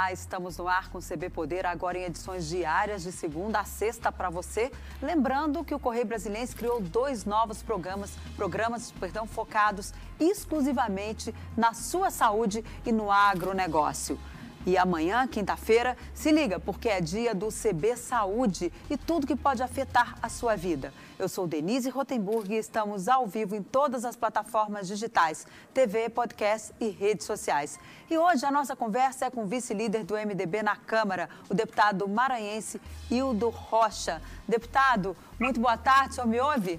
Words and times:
Olá, 0.00 0.12
estamos 0.12 0.56
no 0.56 0.66
ar 0.66 0.88
com 0.88 0.96
o 0.96 1.02
CB 1.02 1.28
Poder, 1.28 1.66
agora 1.66 1.98
em 1.98 2.04
edições 2.04 2.48
diárias 2.48 3.02
de 3.02 3.12
segunda 3.12 3.60
a 3.60 3.64
sexta 3.64 4.10
para 4.10 4.30
você. 4.30 4.72
Lembrando 5.02 5.62
que 5.62 5.74
o 5.74 5.78
Correio 5.78 6.06
Brasiliense 6.06 6.56
criou 6.56 6.80
dois 6.80 7.26
novos 7.26 7.62
programas, 7.62 8.12
programas 8.34 8.90
perdão, 8.92 9.26
focados 9.26 9.92
exclusivamente 10.18 11.34
na 11.54 11.74
sua 11.74 12.10
saúde 12.10 12.64
e 12.86 12.90
no 12.90 13.12
agronegócio. 13.12 14.18
E 14.66 14.76
amanhã, 14.76 15.26
quinta-feira, 15.26 15.96
se 16.12 16.30
liga, 16.30 16.60
porque 16.60 16.88
é 16.88 17.00
dia 17.00 17.34
do 17.34 17.48
CB 17.48 17.96
Saúde 17.96 18.70
e 18.90 18.96
tudo 18.96 19.26
que 19.26 19.34
pode 19.34 19.62
afetar 19.62 20.16
a 20.22 20.28
sua 20.28 20.54
vida. 20.54 20.92
Eu 21.18 21.30
sou 21.30 21.46
Denise 21.46 21.88
Rotenburg 21.88 22.52
e 22.52 22.58
estamos 22.58 23.08
ao 23.08 23.26
vivo 23.26 23.56
em 23.56 23.62
todas 23.62 24.04
as 24.04 24.16
plataformas 24.16 24.86
digitais, 24.86 25.46
TV, 25.72 26.10
podcast 26.10 26.74
e 26.78 26.90
redes 26.90 27.24
sociais. 27.24 27.80
E 28.10 28.18
hoje 28.18 28.44
a 28.44 28.50
nossa 28.50 28.76
conversa 28.76 29.26
é 29.26 29.30
com 29.30 29.44
o 29.44 29.46
vice-líder 29.46 30.04
do 30.04 30.14
MDB 30.14 30.62
na 30.62 30.76
Câmara, 30.76 31.30
o 31.48 31.54
deputado 31.54 32.06
maranhense 32.06 32.78
Hildo 33.10 33.48
Rocha. 33.48 34.20
Deputado, 34.46 35.16
muito 35.38 35.58
boa 35.58 35.78
tarde, 35.78 36.10
o 36.10 36.14
senhor 36.16 36.26
me 36.26 36.38
ouve? 36.38 36.78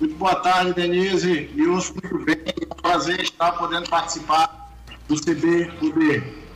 Muito 0.00 0.14
boa 0.14 0.36
tarde, 0.36 0.72
Denise. 0.72 1.50
Ouço 1.68 1.92
muito 1.92 2.24
bem. 2.24 2.36
É 2.38 2.72
um 2.72 2.76
prazer 2.80 3.20
estar 3.20 3.52
podendo 3.52 3.90
participar 3.90 4.57
do 5.08 5.16
CB 5.16 5.72
Poder. 5.80 6.48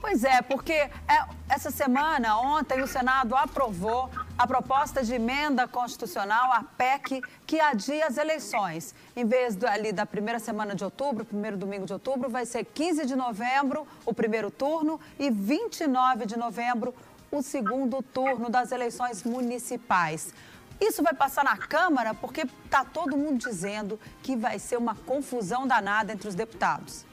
Pois 0.00 0.22
é, 0.22 0.40
porque 0.40 0.72
é, 0.72 0.90
essa 1.48 1.70
semana, 1.70 2.38
ontem, 2.38 2.80
o 2.80 2.86
Senado 2.86 3.34
aprovou 3.34 4.08
a 4.38 4.46
proposta 4.46 5.02
de 5.02 5.14
emenda 5.14 5.66
constitucional, 5.66 6.52
a 6.52 6.62
PEC, 6.62 7.20
que 7.44 7.60
adia 7.60 8.06
as 8.06 8.16
eleições. 8.16 8.94
Em 9.16 9.26
vez 9.26 9.56
do, 9.56 9.66
ali 9.66 9.92
da 9.92 10.06
primeira 10.06 10.38
semana 10.38 10.74
de 10.74 10.84
outubro, 10.84 11.24
primeiro 11.24 11.56
domingo 11.56 11.84
de 11.84 11.92
outubro, 11.92 12.30
vai 12.30 12.46
ser 12.46 12.64
15 12.64 13.04
de 13.04 13.16
novembro 13.16 13.86
o 14.06 14.14
primeiro 14.14 14.50
turno 14.50 15.00
e 15.18 15.30
29 15.30 16.24
de 16.24 16.38
novembro 16.38 16.94
o 17.30 17.42
segundo 17.42 18.00
turno 18.00 18.48
das 18.48 18.70
eleições 18.70 19.24
municipais. 19.24 20.32
Isso 20.80 21.02
vai 21.02 21.12
passar 21.12 21.44
na 21.44 21.56
Câmara 21.56 22.14
porque 22.14 22.46
está 22.64 22.84
todo 22.84 23.16
mundo 23.16 23.38
dizendo 23.38 23.98
que 24.22 24.36
vai 24.36 24.60
ser 24.60 24.76
uma 24.76 24.94
confusão 24.94 25.66
danada 25.66 26.12
entre 26.12 26.28
os 26.28 26.36
deputados. 26.36 27.07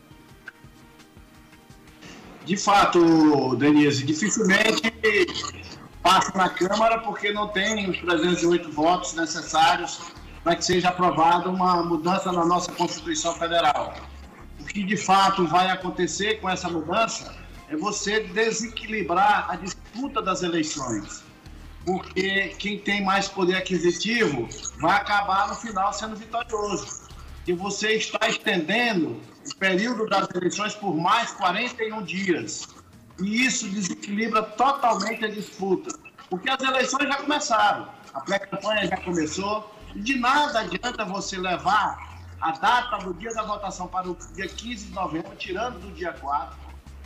De 2.45 2.55
fato, 2.55 3.55
Denise, 3.55 4.05
dificilmente 4.05 4.81
passa 6.03 6.31
na 6.37 6.47
Câmara 6.47 6.99
porque 6.99 7.31
não 7.31 7.47
tem 7.47 7.89
os 7.89 7.97
308 7.97 8.71
votos 8.71 9.13
necessários 9.13 9.99
para 10.43 10.55
que 10.55 10.63
seja 10.63 10.89
aprovada 10.89 11.49
uma 11.49 11.81
mudança 11.83 12.31
na 12.31 12.45
nossa 12.45 12.71
Constituição 12.71 13.33
Federal. 13.33 13.95
O 14.59 14.63
que 14.63 14.83
de 14.83 14.95
fato 14.95 15.47
vai 15.47 15.71
acontecer 15.71 16.39
com 16.39 16.47
essa 16.47 16.69
mudança 16.69 17.35
é 17.67 17.75
você 17.75 18.19
desequilibrar 18.19 19.47
a 19.49 19.55
disputa 19.55 20.21
das 20.21 20.43
eleições. 20.43 21.23
Porque 21.83 22.49
quem 22.59 22.77
tem 22.77 23.03
mais 23.03 23.27
poder 23.27 23.55
aquisitivo 23.55 24.47
vai 24.79 24.97
acabar 24.97 25.47
no 25.47 25.55
final 25.55 25.91
sendo 25.93 26.15
vitorioso. 26.15 27.04
E 27.47 27.53
você 27.53 27.93
está 27.93 28.27
estendendo 28.27 29.21
o 29.45 29.55
período 29.57 30.07
das 30.07 30.27
eleições 30.33 30.73
por 30.73 30.95
mais 30.95 31.31
41 31.31 32.03
dias. 32.03 32.67
E 33.21 33.45
isso 33.45 33.69
desequilibra 33.69 34.41
totalmente 34.41 35.23
a 35.23 35.27
disputa. 35.27 35.95
Porque 36.29 36.49
as 36.49 36.59
eleições 36.59 37.07
já 37.07 37.17
começaram, 37.17 37.87
a 38.13 38.19
pré-campanha 38.19 38.87
já 38.87 38.97
começou, 38.97 39.71
e 39.93 39.99
de 39.99 40.17
nada 40.17 40.61
adianta 40.61 41.05
você 41.05 41.37
levar 41.37 42.19
a 42.41 42.51
data 42.51 42.97
do 42.97 43.13
dia 43.13 43.33
da 43.33 43.43
votação 43.43 43.87
para 43.87 44.09
o 44.09 44.17
dia 44.33 44.47
15 44.47 44.87
de 44.87 44.93
novembro, 44.93 45.35
tirando 45.37 45.79
do 45.79 45.91
dia 45.91 46.13
4, 46.13 46.57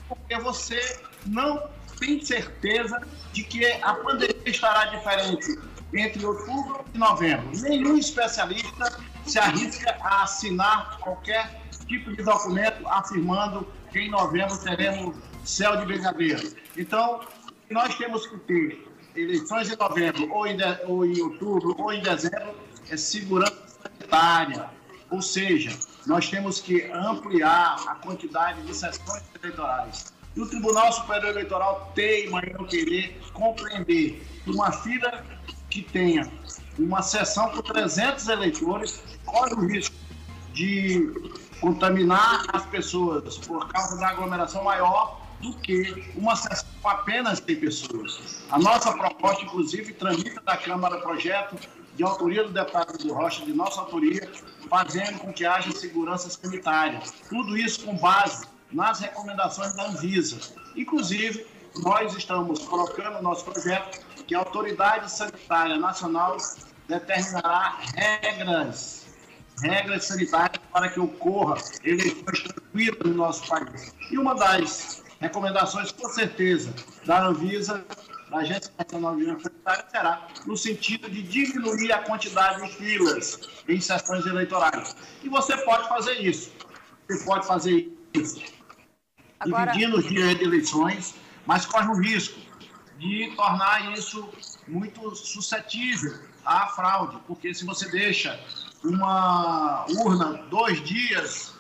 porque 0.07 0.37
você 0.39 1.01
não 1.25 1.69
tem 1.99 2.23
certeza 2.23 3.01
de 3.33 3.43
que 3.43 3.65
a 3.65 3.93
pandemia 3.93 4.41
estará 4.45 4.85
diferente 4.85 5.59
entre 5.93 6.25
outubro 6.25 6.85
e 6.93 6.97
novembro. 6.97 7.49
Nenhum 7.61 7.97
especialista 7.97 8.99
se 9.29 9.39
arrisca 9.39 9.95
a 10.01 10.23
assinar 10.23 10.97
qualquer 10.99 11.61
tipo 11.87 12.15
de 12.15 12.23
documento 12.23 12.87
afirmando 12.87 13.67
que 13.91 13.99
em 13.99 14.09
novembro 14.09 14.57
teremos 14.57 15.15
céu 15.43 15.77
de 15.77 15.85
brigadeiro. 15.85 16.55
Então, 16.77 17.21
nós 17.69 17.95
temos 17.95 18.27
que 18.27 18.37
ter 18.39 18.87
eleições 19.15 19.71
em 19.71 19.75
novembro, 19.75 20.31
ou 20.31 20.47
em, 20.47 20.55
de, 20.55 20.63
ou 20.85 21.05
em 21.05 21.19
outubro, 21.21 21.75
ou 21.77 21.91
em 21.93 22.01
dezembro, 22.01 22.55
é 22.89 22.97
segurança 22.97 23.55
sanitária. 23.81 24.69
Ou 25.09 25.21
seja, 25.21 25.77
nós 26.05 26.29
temos 26.29 26.61
que 26.61 26.83
ampliar 26.91 27.75
a 27.87 27.95
quantidade 27.95 28.61
de 28.61 28.73
sessões 28.75 29.23
eleitorais. 29.41 30.13
E 30.35 30.41
o 30.41 30.47
Tribunal 30.47 30.91
Superior 30.93 31.31
Eleitoral 31.31 31.91
teima 31.95 32.41
em 32.45 32.53
não 32.53 32.65
querer 32.65 33.19
compreender 33.33 34.23
que 34.43 34.51
uma 34.51 34.71
fila 34.71 35.25
que 35.69 35.81
tenha 35.81 36.29
uma 36.77 37.01
sessão 37.01 37.49
com 37.49 37.61
300 37.61 38.27
eleitores 38.29 39.03
corre 39.31 39.53
o 39.53 39.67
risco 39.67 39.95
de 40.53 41.13
contaminar 41.61 42.45
as 42.53 42.65
pessoas 42.65 43.37
por 43.37 43.67
causa 43.69 43.97
da 43.97 44.09
aglomeração 44.09 44.63
maior 44.63 45.19
do 45.41 45.53
que 45.53 46.11
uma 46.15 46.35
sessão 46.35 46.67
com 46.81 46.89
apenas 46.89 47.39
100 47.39 47.55
pessoas. 47.59 48.43
A 48.51 48.59
nossa 48.59 48.91
proposta, 48.91 49.43
inclusive, 49.43 49.93
tramita 49.93 50.41
da 50.41 50.57
Câmara 50.57 50.97
projeto 50.99 51.55
de 51.95 52.03
autoria 52.03 52.43
do 52.43 52.49
deputado 52.49 52.97
do 52.97 53.13
Rocha, 53.13 53.45
de 53.45 53.53
nossa 53.53 53.81
autoria, 53.81 54.29
fazendo 54.69 55.19
com 55.19 55.33
que 55.33 55.45
haja 55.45 55.71
segurança 55.71 56.29
sanitária. 56.29 57.01
Tudo 57.29 57.57
isso 57.57 57.85
com 57.85 57.95
base 57.97 58.47
nas 58.71 58.99
recomendações 58.99 59.73
da 59.75 59.87
Anvisa. 59.87 60.37
Inclusive, 60.75 61.45
nós 61.81 62.13
estamos 62.15 62.59
colocando 62.65 63.15
no 63.15 63.21
nosso 63.21 63.45
projeto 63.45 63.99
que 64.25 64.35
a 64.35 64.39
Autoridade 64.39 65.11
Sanitária 65.11 65.77
Nacional 65.77 66.37
determinará 66.87 67.77
regras 67.95 68.98
regras 69.61 70.05
sanitárias 70.05 70.61
para 70.71 70.89
que 70.89 70.99
ocorra 70.99 71.57
eleições 71.83 72.43
tranquilas 72.43 72.99
no 73.05 73.13
nosso 73.13 73.47
país. 73.47 73.93
E 74.11 74.17
uma 74.17 74.35
das 74.35 75.03
recomendações, 75.19 75.91
com 75.91 76.09
certeza, 76.09 76.73
da 77.05 77.27
Anvisa, 77.27 77.85
da 78.29 78.37
Agência 78.37 78.71
Nacional 78.77 79.15
de 79.15 79.19
Vigilância 79.19 79.51
Sanitária, 79.51 79.85
será 79.89 80.27
no 80.45 80.57
sentido 80.57 81.09
de 81.09 81.23
diminuir 81.23 81.91
a 81.91 81.99
quantidade 81.99 82.61
de 82.61 82.75
filas 82.75 83.39
em 83.67 83.79
sessões 83.79 84.25
eleitorais. 84.25 84.95
E 85.23 85.29
você 85.29 85.57
pode 85.57 85.87
fazer 85.87 86.13
isso. 86.19 86.51
Você 87.07 87.25
pode 87.25 87.47
fazer 87.47 87.91
isso 88.13 88.41
Agora... 89.39 89.71
dividindo 89.71 89.97
os 89.97 90.07
dias 90.07 90.37
de 90.37 90.43
eleições, 90.43 91.15
mas 91.45 91.65
corre 91.65 91.87
o 91.87 91.99
risco 91.99 92.39
de 92.99 93.33
tornar 93.35 93.93
isso 93.93 94.29
muito 94.67 95.15
suscetível 95.15 96.19
à 96.49 96.67
fraude, 96.67 97.17
porque 97.27 97.53
se 97.53 97.63
você 97.63 97.87
deixa 97.89 98.39
uma 98.83 99.85
urna 99.89 100.41
dois 100.49 100.83
dias 100.83 101.53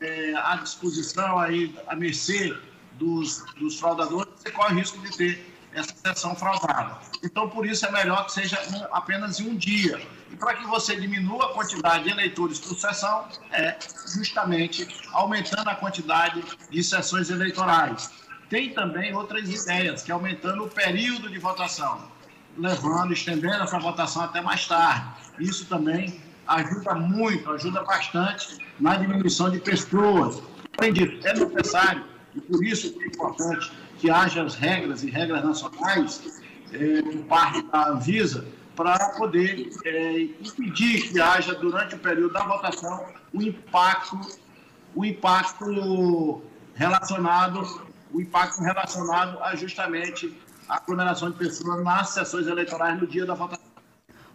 é, 0.00 0.34
à 0.34 0.56
disposição, 0.56 1.38
aí, 1.38 1.74
à 1.86 1.94
mercê 1.94 2.56
dos, 2.94 3.44
dos 3.56 3.78
fraudadores, 3.78 4.32
você 4.36 4.50
corre 4.50 4.74
o 4.74 4.78
risco 4.78 4.98
de 4.98 5.16
ter 5.16 5.52
essa 5.72 5.94
sessão 5.94 6.34
fraudada. 6.34 6.98
Então, 7.22 7.48
por 7.48 7.64
isso, 7.64 7.86
é 7.86 7.90
melhor 7.92 8.26
que 8.26 8.32
seja 8.32 8.60
um, 8.72 8.94
apenas 8.94 9.38
em 9.40 9.48
um 9.48 9.56
dia. 9.56 10.04
E 10.30 10.36
para 10.36 10.54
que 10.54 10.66
você 10.66 10.96
diminua 10.96 11.46
a 11.46 11.54
quantidade 11.54 12.04
de 12.04 12.10
eleitores 12.10 12.58
por 12.58 12.76
sessão, 12.76 13.26
é 13.52 13.78
justamente 14.14 14.88
aumentando 15.12 15.68
a 15.68 15.74
quantidade 15.74 16.42
de 16.68 16.84
sessões 16.84 17.30
eleitorais. 17.30 18.10
Tem 18.50 18.74
também 18.74 19.14
outras 19.14 19.48
ideias, 19.48 20.02
que 20.02 20.10
é 20.10 20.14
aumentando 20.14 20.64
o 20.64 20.68
período 20.68 21.30
de 21.30 21.38
votação, 21.38 22.02
levando, 22.56 23.12
estendendo 23.12 23.62
essa 23.62 23.78
votação 23.78 24.22
até 24.22 24.40
mais 24.40 24.66
tarde. 24.66 25.04
Isso 25.38 25.66
também 25.66 26.20
ajuda 26.46 26.94
muito, 26.94 27.50
ajuda 27.50 27.82
bastante 27.82 28.58
na 28.78 28.96
diminuição 28.96 29.50
de 29.50 29.58
pessoas. 29.58 30.42
Além 30.78 30.92
disso, 30.92 31.26
é 31.26 31.34
necessário, 31.34 32.04
e 32.34 32.40
por 32.40 32.64
isso 32.64 32.94
é 33.00 33.06
importante 33.06 33.72
que 33.98 34.10
haja 34.10 34.42
as 34.42 34.54
regras 34.54 35.02
e 35.02 35.10
regras 35.10 35.44
nacionais 35.44 36.42
é, 36.72 37.02
por 37.02 37.24
parte 37.24 37.62
da 37.62 37.88
Anvisa 37.90 38.46
para 38.74 39.10
poder 39.10 39.70
é, 39.84 40.22
impedir 40.22 41.10
que 41.10 41.20
haja, 41.20 41.54
durante 41.54 41.94
o 41.94 41.98
período 41.98 42.32
da 42.32 42.44
votação, 42.44 43.06
o 43.32 43.38
um 43.38 43.42
impacto, 43.42 44.18
o 44.94 45.02
um 45.02 45.04
impacto 45.04 46.42
relacionado, 46.74 47.82
o 48.12 48.20
impacto 48.20 48.62
relacionado 48.62 49.42
a 49.42 49.54
justamente 49.54 50.34
aglomeração 50.68 51.30
de 51.30 51.36
pessoas 51.36 51.82
nas 51.82 52.10
sessões 52.10 52.46
eleitorais 52.46 53.00
no 53.00 53.06
dia 53.06 53.26
da 53.26 53.34
votação. 53.34 53.71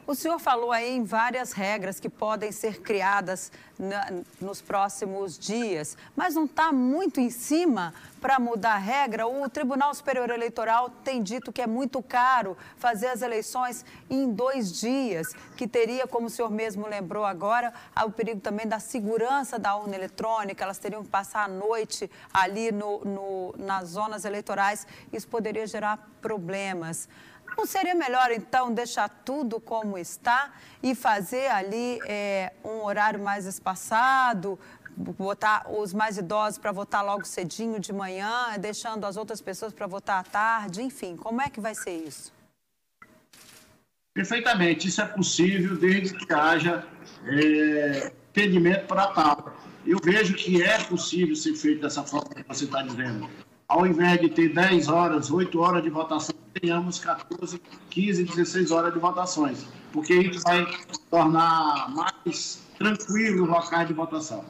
O 0.08 0.16
senhor 0.16 0.40
falou 0.40 0.72
aí 0.72 0.96
em 0.96 1.04
várias 1.04 1.52
regras 1.52 2.00
que 2.00 2.08
podem 2.08 2.50
ser 2.50 2.80
criadas 2.80 3.52
na, 3.78 4.24
nos 4.40 4.62
próximos 4.62 5.38
dias, 5.38 5.98
mas 6.16 6.34
não 6.34 6.46
está 6.46 6.72
muito 6.72 7.20
em 7.20 7.30
cima 7.30 7.94
para 8.22 8.40
mudar 8.40 8.76
a 8.76 8.78
regra? 8.78 9.28
O 9.28 9.50
Tribunal 9.50 9.94
Superior 9.94 10.30
Eleitoral 10.30 10.90
tem 11.04 11.22
dito 11.22 11.52
que 11.52 11.62
é 11.62 11.68
muito 11.68 12.02
caro 12.02 12.56
fazer 12.78 13.08
as 13.08 13.22
eleições 13.22 13.84
em 14.10 14.32
dois 14.32 14.80
dias, 14.80 15.34
que 15.58 15.68
teria, 15.68 16.08
como 16.08 16.28
o 16.28 16.30
senhor 16.30 16.50
mesmo 16.50 16.88
lembrou 16.88 17.26
agora, 17.26 17.74
o 18.06 18.10
perigo 18.10 18.40
também 18.40 18.66
da 18.66 18.80
segurança 18.80 19.60
da 19.60 19.76
urna 19.76 19.96
eletrônica, 19.96 20.64
elas 20.64 20.78
teriam 20.78 21.04
que 21.04 21.10
passar 21.10 21.44
a 21.44 21.48
noite 21.50 22.10
ali 22.34 22.72
no, 22.72 23.04
no, 23.04 23.56
nas 23.58 23.90
zonas 23.90 24.24
eleitorais, 24.24 24.88
isso 25.12 25.28
poderia 25.28 25.68
gerar 25.68 26.10
problemas. 26.22 27.10
Não 27.58 27.66
seria 27.66 27.96
melhor, 27.96 28.30
então, 28.32 28.72
deixar 28.72 29.10
tudo 29.10 29.60
como 29.60 29.98
está 29.98 30.54
e 30.82 30.94
fazer 30.94 31.48
ali 31.48 32.00
é, 32.06 32.54
um 32.64 32.84
horário 32.86 33.20
mais 33.20 33.48
espaçado, 33.48 34.60
botar 34.96 35.66
os 35.68 35.92
mais 35.92 36.18
idosos 36.18 36.60
para 36.60 36.72
votar 36.72 37.04
logo 37.04 37.26
cedinho 37.26 37.80
de 37.80 37.92
manhã, 37.92 38.56
deixando 38.60 39.06
as 39.06 39.18
outras 39.18 39.42
pessoas 39.42 39.74
para 39.74 39.88
votar 39.88 40.20
à 40.20 40.24
tarde, 40.24 40.84
enfim, 40.84 41.16
como 41.18 41.42
é 41.42 41.50
que 41.50 41.60
vai 41.60 41.74
ser 41.74 41.98
isso? 42.08 42.32
Perfeitamente, 44.14 44.88
isso 44.88 45.02
é 45.02 45.06
possível 45.06 45.78
desde 45.78 46.16
que 46.16 46.32
haja 46.32 46.86
é, 47.26 48.12
entendimento 48.30 48.86
para 48.86 49.08
tal. 49.08 49.54
Eu 49.86 50.00
vejo 50.04 50.36
que 50.36 50.62
é 50.62 50.84
possível 50.84 51.36
ser 51.36 51.56
feito 51.56 51.82
dessa 51.82 52.04
forma 52.04 52.36
que 52.36 52.44
você 52.44 52.66
está 52.66 52.84
dizendo 52.84 53.28
ao 53.68 53.86
invés 53.86 54.20
de 54.22 54.30
ter 54.30 54.54
10 54.54 54.88
horas, 54.88 55.30
8 55.30 55.60
horas 55.60 55.84
de 55.84 55.90
votação, 55.90 56.36
tenhamos 56.60 57.00
14, 57.00 57.62
15, 57.90 58.24
16 58.24 58.72
horas 58.72 58.94
de 58.94 59.00
votações, 59.00 59.66
porque 59.92 60.14
isso 60.14 60.42
vai 60.44 60.66
tornar 61.10 61.90
mais 61.90 62.62
tranquilo 62.78 63.44
os 63.44 63.50
locais 63.50 63.88
de 63.88 63.94
votação, 63.94 64.46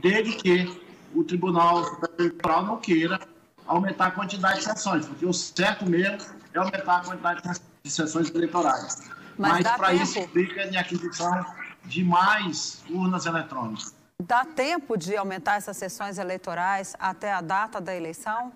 desde 0.00 0.32
que 0.36 0.82
o 1.14 1.24
Tribunal 1.24 1.84
Eleitoral 2.18 2.64
não 2.64 2.76
queira 2.78 3.20
aumentar 3.66 4.06
a 4.06 4.10
quantidade 4.10 4.58
de 4.58 4.64
sessões, 4.64 5.06
porque 5.06 5.24
o 5.24 5.32
certo 5.32 5.88
mesmo 5.88 6.18
é 6.52 6.58
aumentar 6.58 6.98
a 6.98 7.04
quantidade 7.04 7.42
de 7.82 7.90
sessões 7.90 8.30
eleitorais. 8.30 9.10
Mas, 9.38 9.62
Mas 9.62 9.76
para 9.76 9.94
isso 9.94 10.18
implica 10.18 10.64
em 10.64 10.76
aquisição 10.76 11.44
de 11.84 12.04
mais 12.04 12.82
urnas 12.90 13.26
eletrônicas. 13.26 13.94
Dá 14.22 14.44
tempo 14.44 14.96
de 14.96 15.16
aumentar 15.16 15.56
essas 15.56 15.76
sessões 15.76 16.18
eleitorais 16.18 16.94
até 16.98 17.32
a 17.32 17.40
data 17.40 17.80
da 17.80 17.94
eleição? 17.94 18.52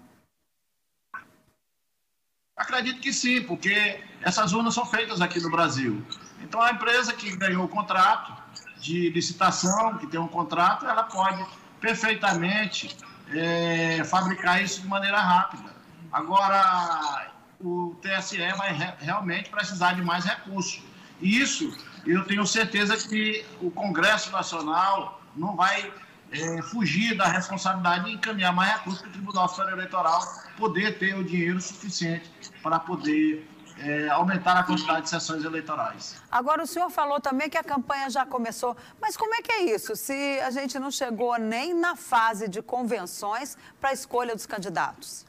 Acredito 2.56 3.00
que 3.00 3.12
sim, 3.12 3.42
porque 3.42 4.00
essas 4.22 4.54
urnas 4.54 4.72
são 4.72 4.86
feitas 4.86 5.20
aqui 5.20 5.38
no 5.40 5.50
Brasil. 5.50 6.02
Então, 6.42 6.60
a 6.62 6.70
empresa 6.70 7.12
que 7.12 7.36
ganhou 7.36 7.64
o 7.64 7.68
contrato 7.68 8.32
de 8.80 9.10
licitação, 9.10 9.98
que 9.98 10.06
tem 10.06 10.18
um 10.18 10.28
contrato, 10.28 10.86
ela 10.86 11.02
pode 11.02 11.44
perfeitamente 11.80 12.96
é, 13.28 14.02
fabricar 14.04 14.62
isso 14.62 14.80
de 14.80 14.88
maneira 14.88 15.20
rápida. 15.20 15.74
Agora, 16.10 17.30
o 17.60 17.94
TSE 18.00 18.38
vai 18.56 18.72
re 18.72 18.92
realmente 19.00 19.50
precisar 19.50 19.92
de 19.92 20.02
mais 20.02 20.24
recursos. 20.24 20.82
E 21.20 21.38
isso, 21.38 21.76
eu 22.06 22.24
tenho 22.24 22.46
certeza 22.46 22.96
que 22.96 23.44
o 23.60 23.70
Congresso 23.70 24.30
Nacional 24.30 25.20
não 25.36 25.54
vai 25.54 25.92
é, 26.32 26.62
fugir 26.62 27.16
da 27.16 27.26
responsabilidade 27.26 28.04
de 28.04 28.12
encaminhar 28.12 28.52
mais 28.52 28.72
recursos 28.72 29.00
para 29.00 29.08
o 29.08 29.12
Tribunal 29.12 29.48
Superior 29.48 29.72
Eleitoral 29.74 30.20
poder 30.56 30.98
ter 30.98 31.14
o 31.14 31.24
dinheiro 31.24 31.60
suficiente 31.60 32.30
para 32.62 32.78
poder 32.78 33.48
é, 33.78 34.08
aumentar 34.08 34.58
a 34.58 34.62
quantidade 34.62 35.02
de 35.02 35.10
sessões 35.10 35.44
eleitorais. 35.44 36.20
Agora, 36.30 36.62
o 36.62 36.66
senhor 36.66 36.90
falou 36.90 37.20
também 37.20 37.48
que 37.48 37.58
a 37.58 37.64
campanha 37.64 38.08
já 38.08 38.24
começou, 38.24 38.76
mas 39.00 39.16
como 39.16 39.34
é 39.34 39.42
que 39.42 39.52
é 39.52 39.74
isso? 39.74 39.94
Se 39.94 40.40
a 40.40 40.50
gente 40.50 40.78
não 40.78 40.90
chegou 40.90 41.38
nem 41.38 41.74
na 41.74 41.94
fase 41.94 42.48
de 42.48 42.62
convenções 42.62 43.56
para 43.80 43.90
a 43.90 43.92
escolha 43.92 44.34
dos 44.34 44.46
candidatos? 44.46 45.26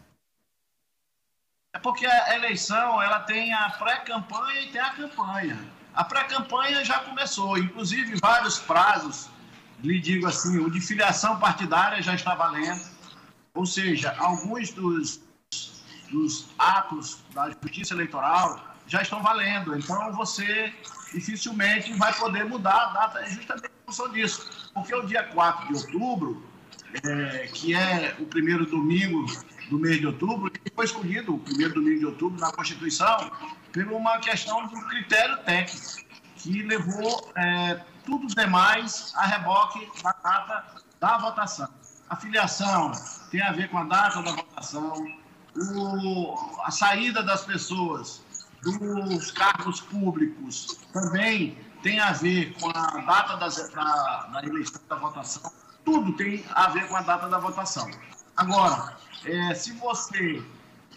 É 1.74 1.80
porque 1.80 2.08
a 2.08 2.36
eleição 2.36 3.02
ela 3.02 3.20
tem 3.20 3.54
a 3.54 3.70
pré-campanha 3.72 4.62
e 4.62 4.72
tem 4.72 4.82
a 4.82 4.92
campanha. 4.92 5.60
A 5.94 6.04
pré-campanha 6.04 6.84
já 6.84 7.00
começou, 7.00 7.58
inclusive 7.58 8.16
vários 8.20 8.60
prazos 8.60 9.30
lhe 9.84 10.00
digo 10.00 10.28
assim, 10.28 10.58
o 10.60 10.70
de 10.70 10.82
filiação 10.82 11.40
partidária 11.40 12.02
já 12.02 12.16
está 12.16 12.36
valendo, 12.36 12.82
ou 13.54 13.66
seja, 13.66 14.16
alguns 14.18 14.72
dos, 14.72 15.22
dos 16.12 16.48
atos 16.58 17.20
da 17.34 17.50
justiça 17.64 17.94
eleitoral 17.94 18.76
já 18.88 19.02
estão 19.02 19.22
valendo. 19.22 19.78
Então 19.78 20.14
você 20.14 20.74
dificilmente 21.14 21.94
vai 21.94 22.14
poder 22.14 22.46
mudar 22.46 22.76
a 22.76 22.94
data 22.94 23.26
justamente 23.30 23.68
em 23.68 23.86
função 23.86 24.10
disso. 24.12 24.72
Porque 24.74 24.94
o 24.94 25.06
dia 25.06 25.24
4 25.24 25.68
de 25.68 25.74
outubro, 25.74 26.44
é, 27.04 27.48
que 27.54 27.74
é 27.74 28.16
o 28.20 28.26
primeiro 28.26 28.66
domingo 28.66 29.26
do 29.70 29.78
mês 29.80 30.00
de 30.00 30.08
outubro, 30.08 30.52
foi 30.74 30.86
escolhido 30.86 31.36
o 31.36 31.40
primeiro 31.40 31.74
domingo 31.74 32.00
de 32.00 32.06
outubro 32.06 32.40
na 32.40 32.52
Constituição 32.52 33.32
por 33.74 33.84
uma 33.88 34.20
questão 34.20 34.68
de 34.68 34.76
critério 34.88 35.38
técnico 35.40 36.08
que 36.38 36.62
levou 36.64 37.32
é, 37.36 37.82
tudo 38.08 38.26
demais 38.28 39.12
a 39.18 39.26
reboque 39.26 39.92
da 40.02 40.16
data 40.24 40.66
da 40.98 41.18
votação. 41.18 41.68
A 42.10 42.16
filiação 42.16 42.94
tem 43.30 43.42
a 43.44 43.52
ver 43.52 43.70
com 43.70 43.78
a 43.78 43.84
data 43.84 44.24
da 44.24 44.32
votação, 44.32 44.94
o, 45.56 46.62
a 46.64 46.72
saída 46.72 47.22
das 47.22 47.44
pessoas 47.44 48.24
dos 48.64 49.32
cargos 49.32 49.82
públicos 49.82 50.80
também 50.94 51.58
tem 51.84 52.00
a 52.00 52.14
ver 52.14 52.54
com 52.60 52.70
a 52.70 53.02
data 53.02 53.36
das, 53.36 53.70
da, 53.72 54.30
da 54.32 54.44
eleição 54.44 54.82
da 54.88 54.96
votação. 54.96 55.52
Tudo 55.84 56.14
tem 56.14 56.46
a 56.52 56.70
ver 56.70 56.88
com 56.88 56.96
a 56.96 57.02
data 57.02 57.28
da 57.28 57.38
votação. 57.40 57.90
Agora, 58.38 58.98
é, 59.26 59.54
se 59.54 59.74
você 59.74 60.42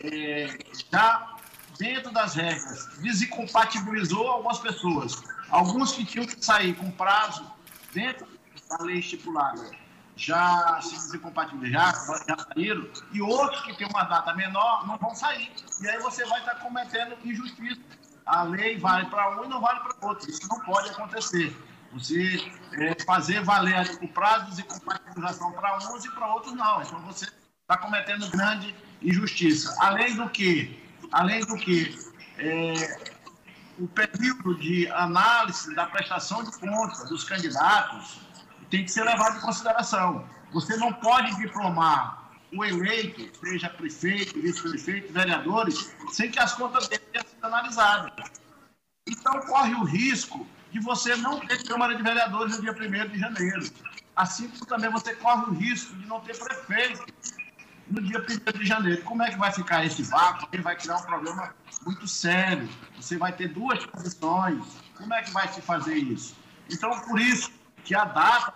é, 0.00 0.58
já 0.92 1.34
dentro 1.76 2.12
das 2.12 2.34
regras 2.34 2.88
desincompatibilizou 2.98 4.28
algumas 4.28 4.58
pessoas 4.58 5.22
Alguns 5.50 5.92
que 5.92 6.04
tinham 6.04 6.26
que 6.26 6.44
sair 6.44 6.74
com 6.74 6.90
prazo 6.90 7.44
dentro 7.92 8.26
da 8.68 8.84
lei 8.84 8.98
estipulada 8.98 9.70
já 10.16 10.80
se 10.82 10.94
desincompatibilizaram, 10.94 11.98
já 12.28 12.36
saíram, 12.36 12.86
e 13.12 13.22
outros 13.22 13.62
que 13.62 13.74
têm 13.74 13.86
uma 13.86 14.04
data 14.04 14.34
menor 14.34 14.86
não 14.86 14.98
vão 14.98 15.14
sair. 15.14 15.50
E 15.80 15.88
aí 15.88 15.98
você 15.98 16.24
vai 16.26 16.40
estar 16.40 16.56
cometendo 16.56 17.16
injustiça. 17.24 17.80
A 18.26 18.42
lei 18.42 18.78
vale 18.78 19.06
para 19.06 19.40
um 19.40 19.44
e 19.44 19.48
não 19.48 19.60
vale 19.60 19.80
para 19.80 20.08
outro. 20.08 20.28
Isso 20.28 20.46
não 20.48 20.60
pode 20.60 20.90
acontecer. 20.90 21.56
Você 21.92 22.52
é, 22.74 23.02
fazer 23.04 23.42
valer 23.42 23.98
o 24.02 24.08
prazo 24.08 24.44
de 24.44 24.62
desincompatibilização 24.62 25.52
para 25.52 25.78
uns 25.78 26.04
e 26.04 26.10
para 26.10 26.34
outros 26.34 26.54
não. 26.54 26.82
Então 26.82 27.00
você 27.00 27.26
está 27.62 27.78
cometendo 27.78 28.30
grande 28.30 28.74
injustiça. 29.02 29.74
Além 29.80 30.14
do 30.14 30.28
que, 30.28 30.86
além 31.10 31.40
do 31.40 31.56
que 31.56 31.98
é, 32.38 32.74
o 33.80 33.88
período 33.88 34.54
de 34.56 34.86
análise 34.90 35.74
da 35.74 35.86
prestação 35.86 36.44
de 36.44 36.52
contas 36.58 37.08
dos 37.08 37.24
candidatos 37.24 38.20
tem 38.68 38.84
que 38.84 38.90
ser 38.90 39.04
levado 39.04 39.38
em 39.38 39.40
consideração. 39.40 40.24
Você 40.52 40.76
não 40.76 40.92
pode 40.92 41.34
diplomar 41.36 42.30
o 42.52 42.64
eleito, 42.64 43.30
seja 43.38 43.70
prefeito, 43.70 44.40
vice-prefeito, 44.40 45.12
vereadores, 45.12 45.94
sem 46.12 46.30
que 46.30 46.38
as 46.38 46.52
contas 46.52 46.88
dele 46.88 47.02
tenham 47.10 47.26
sido 47.26 47.44
analisadas. 47.44 48.12
Então, 49.06 49.40
corre 49.46 49.74
o 49.74 49.84
risco 49.84 50.46
de 50.70 50.78
você 50.80 51.16
não 51.16 51.40
ter 51.40 51.64
Câmara 51.66 51.94
de 51.96 52.02
Vereadores 52.02 52.56
no 52.56 52.62
dia 52.62 52.72
1 52.72 53.08
de 53.08 53.18
janeiro. 53.18 53.70
Assim 54.14 54.48
como 54.48 54.66
também 54.66 54.90
você 54.90 55.14
corre 55.14 55.50
o 55.50 55.54
risco 55.54 55.94
de 55.96 56.06
não 56.06 56.20
ter 56.20 56.38
prefeito 56.38 57.06
no 57.90 58.00
dia 58.00 58.18
1 58.18 58.58
de 58.58 58.66
janeiro. 58.66 59.02
Como 59.02 59.22
é 59.22 59.30
que 59.30 59.36
vai 59.36 59.52
ficar 59.52 59.84
esse 59.84 60.02
vácuo? 60.04 60.48
Ele 60.52 60.62
vai 60.62 60.76
criar 60.76 60.96
um 60.96 61.02
problema 61.02 61.54
muito 61.84 62.06
sério. 62.06 62.68
Você 62.96 63.18
vai 63.18 63.32
ter 63.32 63.48
duas 63.48 63.84
posições. 63.86 64.64
Como 64.96 65.12
é 65.12 65.22
que 65.22 65.30
vai 65.32 65.48
se 65.48 65.60
fazer 65.60 65.96
isso? 65.96 66.36
Então, 66.70 66.98
por 67.00 67.18
isso 67.18 67.50
que 67.84 67.94
a 67.94 68.04
data, 68.04 68.54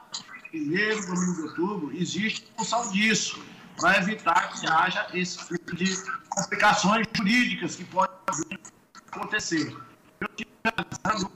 primeiro 0.50 1.04
domingo 1.06 1.34
de 1.34 1.42
outubro, 1.42 1.96
existe 1.96 2.48
em 2.52 2.56
função 2.58 2.90
disso, 2.92 3.42
para 3.76 3.98
evitar 3.98 4.52
que 4.52 4.66
haja 4.68 5.08
esse 5.12 5.38
tipo 5.48 5.74
de 5.74 5.96
complicações 6.28 7.06
jurídicas 7.16 7.74
que 7.76 7.84
podem 7.84 8.14
acontecer. 9.10 9.76
Eu 10.20 10.28
estive 10.30 10.50
analisando 10.64 11.32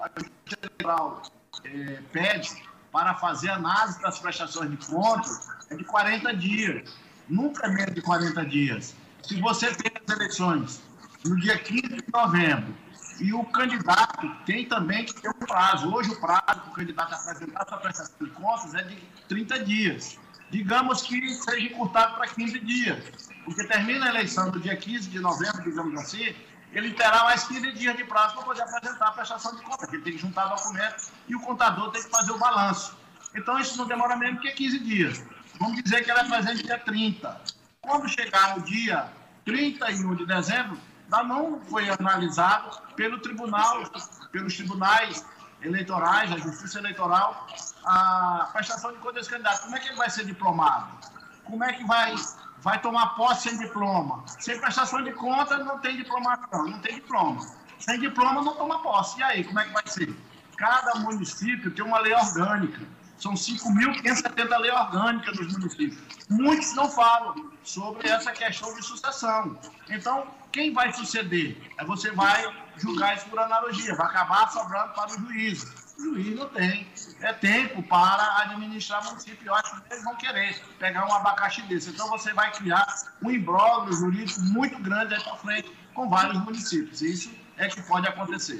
a 0.00 0.10
Justiça 0.18 0.58
Eleitoral 0.62 1.22
é, 1.64 2.02
pede 2.12 2.62
para 2.92 3.14
fazer 3.14 3.48
análise 3.48 4.00
das 4.02 4.18
prestações 4.18 4.70
de 4.70 4.76
contas 4.86 5.48
é 5.70 5.74
de 5.74 5.82
40 5.82 6.36
dias. 6.36 6.94
Nunca 7.28 7.66
é 7.66 7.70
menos 7.70 7.94
de 7.94 8.02
40 8.02 8.44
dias. 8.44 8.94
Se 9.22 9.40
você 9.40 9.74
tem 9.74 9.90
as 10.06 10.14
eleições 10.14 10.82
no 11.24 11.36
dia 11.40 11.58
15 11.58 11.82
de 11.82 12.04
novembro 12.12 12.74
e 13.18 13.32
o 13.32 13.44
candidato 13.44 14.28
tem 14.44 14.66
também 14.66 15.06
que 15.06 15.14
ter 15.14 15.30
um 15.30 15.46
prazo. 15.46 15.92
Hoje 15.92 16.10
o 16.10 16.20
prazo 16.20 16.44
para 16.44 16.70
o 16.70 16.72
candidato 16.72 17.14
apresentar 17.14 17.66
sua 17.66 17.78
prestação 17.78 18.14
de 18.20 18.30
contas 18.32 18.74
é 18.74 18.82
de 18.82 18.96
30 19.28 19.64
dias. 19.64 20.18
Digamos 20.50 21.02
que 21.02 21.34
seja 21.34 21.60
encurtado 21.60 22.16
para 22.16 22.28
15 22.28 22.58
dias, 22.60 23.02
porque 23.44 23.64
termina 23.64 24.06
a 24.06 24.08
eleição 24.10 24.50
no 24.50 24.60
dia 24.60 24.76
15 24.76 25.08
de 25.08 25.18
novembro, 25.18 25.62
digamos 25.62 25.98
assim, 25.98 26.34
ele 26.72 26.92
terá 26.92 27.24
mais 27.24 27.44
15 27.44 27.72
dias 27.72 27.96
de 27.96 28.04
prazo 28.04 28.34
para 28.34 28.44
poder 28.44 28.62
apresentar 28.62 29.08
a 29.08 29.12
prestação 29.12 29.54
de 29.54 29.62
conta, 29.62 29.86
ele 29.92 30.02
tem 30.02 30.14
que 30.14 30.18
juntar 30.18 30.46
documentos 30.46 31.10
e 31.28 31.36
o 31.36 31.40
contador 31.40 31.90
tem 31.90 32.02
que 32.02 32.10
fazer 32.10 32.32
o 32.32 32.38
balanço. 32.38 32.96
Então, 33.34 33.58
isso 33.58 33.76
não 33.78 33.86
demora 33.86 34.16
menos 34.16 34.40
que 34.40 34.50
15 34.50 34.78
dias. 34.80 35.24
Vamos 35.58 35.82
dizer 35.82 36.02
que 36.04 36.10
ele 36.10 36.20
apresente 36.20 36.62
dia 36.62 36.78
30. 36.78 37.40
Quando 37.80 38.08
chegar 38.08 38.56
no 38.56 38.64
dia 38.64 39.08
31 39.44 40.14
de 40.14 40.26
dezembro, 40.26 40.78
ainda 41.04 41.22
não 41.22 41.60
foi 41.62 41.88
analisado 41.90 42.80
pelo 42.94 43.18
tribunal, 43.18 43.82
pelos 44.30 44.56
tribunais 44.56 45.24
eleitorais, 45.62 46.32
a 46.32 46.38
justiça 46.38 46.78
eleitoral, 46.78 47.46
a 47.84 48.48
prestação 48.52 48.92
de 48.92 48.98
conta 48.98 49.14
desse 49.14 49.30
candidato. 49.30 49.62
Como 49.62 49.76
é 49.76 49.80
que 49.80 49.88
ele 49.88 49.96
vai 49.96 50.10
ser 50.10 50.24
diplomado? 50.24 50.98
Como 51.44 51.62
é 51.64 51.72
que 51.72 51.84
vai 51.84 52.14
vai 52.62 52.80
tomar 52.80 53.14
posse 53.16 53.50
sem 53.50 53.58
diploma. 53.58 54.24
Sem 54.38 54.58
prestação 54.60 55.02
de 55.02 55.12
conta, 55.12 55.58
não 55.58 55.78
tem 55.80 55.96
diplomação, 55.96 56.66
não 56.66 56.78
tem 56.78 56.94
diploma. 56.94 57.46
Sem 57.78 57.98
diploma, 58.00 58.40
não 58.42 58.54
toma 58.54 58.80
posse. 58.80 59.18
E 59.18 59.22
aí, 59.22 59.44
como 59.44 59.58
é 59.58 59.64
que 59.64 59.72
vai 59.72 59.86
ser? 59.86 60.14
Cada 60.56 60.94
município 61.00 61.70
tem 61.72 61.84
uma 61.84 61.98
lei 61.98 62.14
orgânica. 62.14 62.80
São 63.18 63.34
5.570 63.34 64.58
leis 64.58 64.74
orgânicas 64.74 65.38
nos 65.38 65.52
municípios. 65.52 65.98
Muitos 66.28 66.74
não 66.74 66.90
falam 66.90 67.52
sobre 67.62 68.08
essa 68.08 68.32
questão 68.32 68.74
de 68.74 68.82
sucessão. 68.82 69.58
Então, 69.88 70.26
quem 70.50 70.72
vai 70.72 70.92
suceder? 70.92 71.56
É 71.78 71.84
você 71.84 72.10
vai 72.10 72.44
julgar 72.76 73.16
isso 73.16 73.26
por 73.26 73.38
analogia, 73.38 73.94
vai 73.94 74.06
acabar 74.06 74.50
sobrando 74.50 74.92
para 74.94 75.12
o 75.12 75.18
juízo 75.20 75.81
o 75.98 76.02
juiz 76.02 76.36
não 76.36 76.48
tem 76.48 76.86
é 77.20 77.32
tempo 77.32 77.82
para 77.82 78.42
administrar 78.42 79.02
o 79.02 79.10
município. 79.10 79.46
Eu 79.46 79.54
acho 79.54 79.80
que 79.82 79.92
eles 79.92 80.04
vão 80.04 80.16
querer 80.16 80.60
pegar 80.78 81.06
um 81.06 81.12
abacaxi 81.12 81.62
desse. 81.62 81.90
Então 81.90 82.08
você 82.08 82.32
vai 82.32 82.50
criar 82.52 82.86
um 83.22 83.30
imbróglio 83.30 83.92
jurídico 83.92 84.40
muito 84.40 84.78
grande 84.80 85.14
aí 85.14 85.22
para 85.22 85.36
frente 85.36 85.72
com 85.94 86.08
vários 86.08 86.38
municípios. 86.42 87.02
Isso 87.02 87.30
é 87.56 87.68
que 87.68 87.82
pode 87.82 88.06
acontecer. 88.08 88.58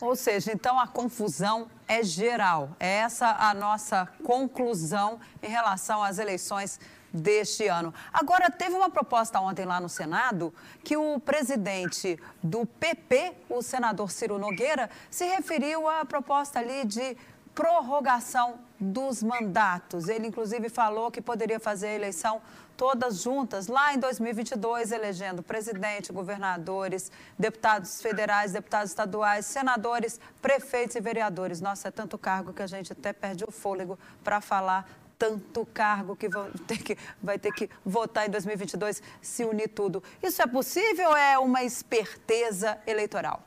Ou 0.00 0.14
seja, 0.16 0.52
então 0.52 0.78
a 0.78 0.86
confusão 0.86 1.68
é 1.86 2.02
geral. 2.02 2.74
É 2.78 2.98
essa 2.98 3.36
a 3.38 3.52
nossa 3.52 4.06
conclusão 4.24 5.20
em 5.42 5.48
relação 5.48 6.02
às 6.02 6.18
eleições 6.18 6.80
deste 7.12 7.66
ano. 7.66 7.92
Agora, 8.12 8.50
teve 8.50 8.74
uma 8.74 8.90
proposta 8.90 9.40
ontem 9.40 9.64
lá 9.64 9.80
no 9.80 9.88
Senado 9.88 10.52
que 10.84 10.96
o 10.96 11.18
presidente 11.20 12.18
do 12.42 12.66
PP, 12.66 13.34
o 13.48 13.62
senador 13.62 14.10
Ciro 14.10 14.38
Nogueira, 14.38 14.88
se 15.10 15.24
referiu 15.24 15.88
à 15.88 16.04
proposta 16.04 16.58
ali 16.58 16.84
de 16.84 17.16
prorrogação 17.54 18.60
dos 18.78 19.22
mandatos. 19.22 20.08
Ele, 20.08 20.28
inclusive, 20.28 20.68
falou 20.68 21.10
que 21.10 21.20
poderia 21.20 21.60
fazer 21.60 21.88
a 21.88 21.94
eleição 21.94 22.40
todas 22.80 23.20
juntas 23.20 23.66
lá 23.66 23.92
em 23.92 23.98
2022, 23.98 24.90
elegendo 24.90 25.42
presidente, 25.42 26.10
governadores, 26.10 27.12
deputados 27.38 28.00
federais, 28.00 28.52
deputados 28.52 28.90
estaduais, 28.90 29.44
senadores, 29.44 30.18
prefeitos 30.40 30.96
e 30.96 31.00
vereadores. 31.00 31.60
Nossa, 31.60 31.88
é 31.88 31.90
tanto 31.90 32.16
cargo 32.16 32.54
que 32.54 32.62
a 32.62 32.66
gente 32.66 32.90
até 32.90 33.12
perde 33.12 33.44
o 33.44 33.50
fôlego 33.50 33.98
para 34.24 34.40
falar 34.40 34.88
tanto 35.20 35.66
cargo 35.66 36.16
que, 36.16 36.30
vão 36.30 36.50
ter 36.66 36.78
que 36.78 36.96
vai 37.22 37.38
ter 37.38 37.52
que 37.52 37.68
votar 37.84 38.26
em 38.26 38.30
2022, 38.30 39.02
se 39.20 39.44
unir 39.44 39.68
tudo. 39.68 40.02
Isso 40.22 40.40
é 40.40 40.46
possível 40.46 41.10
ou 41.10 41.16
é 41.16 41.38
uma 41.38 41.62
esperteza 41.62 42.80
eleitoral? 42.86 43.44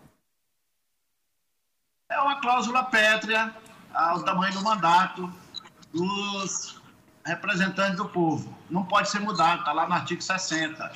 É 2.10 2.22
uma 2.22 2.40
cláusula 2.40 2.84
pétrea 2.84 3.52
ao 3.92 4.24
tamanho 4.24 4.54
do 4.54 4.62
mandato 4.62 5.34
dos 5.92 6.80
representantes 7.26 7.98
do 7.98 8.08
povo. 8.08 8.56
Não 8.70 8.86
pode 8.86 9.10
ser 9.10 9.20
mudado, 9.20 9.60
está 9.60 9.72
lá 9.72 9.88
no 9.88 9.94
artigo 9.94 10.22
60. 10.22 10.92